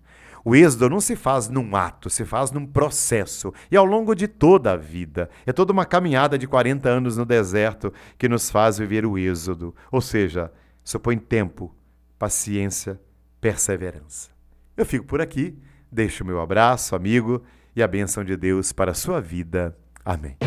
O 0.43 0.55
êxodo 0.55 0.89
não 0.89 1.01
se 1.01 1.15
faz 1.15 1.49
num 1.49 1.75
ato, 1.75 2.09
se 2.09 2.23
faz 2.23 2.51
num 2.51 2.65
processo 2.65 3.53
e 3.69 3.75
ao 3.75 3.85
longo 3.85 4.15
de 4.15 4.27
toda 4.27 4.71
a 4.71 4.77
vida. 4.77 5.29
É 5.45 5.51
toda 5.51 5.73
uma 5.73 5.85
caminhada 5.85 6.37
de 6.37 6.47
40 6.47 6.87
anos 6.87 7.17
no 7.17 7.25
deserto 7.25 7.91
que 8.17 8.29
nos 8.29 8.49
faz 8.49 8.77
viver 8.77 9.05
o 9.05 9.17
êxodo, 9.17 9.75
ou 9.91 9.99
seja, 9.99 10.49
supõe 10.85 11.17
tempo, 11.17 11.75
paciência, 12.17 12.97
perseverança. 13.41 14.29
Eu 14.77 14.85
fico 14.85 15.05
por 15.05 15.19
aqui, 15.19 15.57
deixo 15.91 16.23
o 16.23 16.27
meu 16.27 16.39
abraço, 16.39 16.95
amigo, 16.95 17.43
e 17.75 17.83
a 17.83 17.87
bênção 17.87 18.23
de 18.23 18.37
Deus 18.37 18.71
para 18.71 18.91
a 18.91 18.95
sua 18.95 19.19
vida. 19.19 19.77
Amém. 20.05 20.46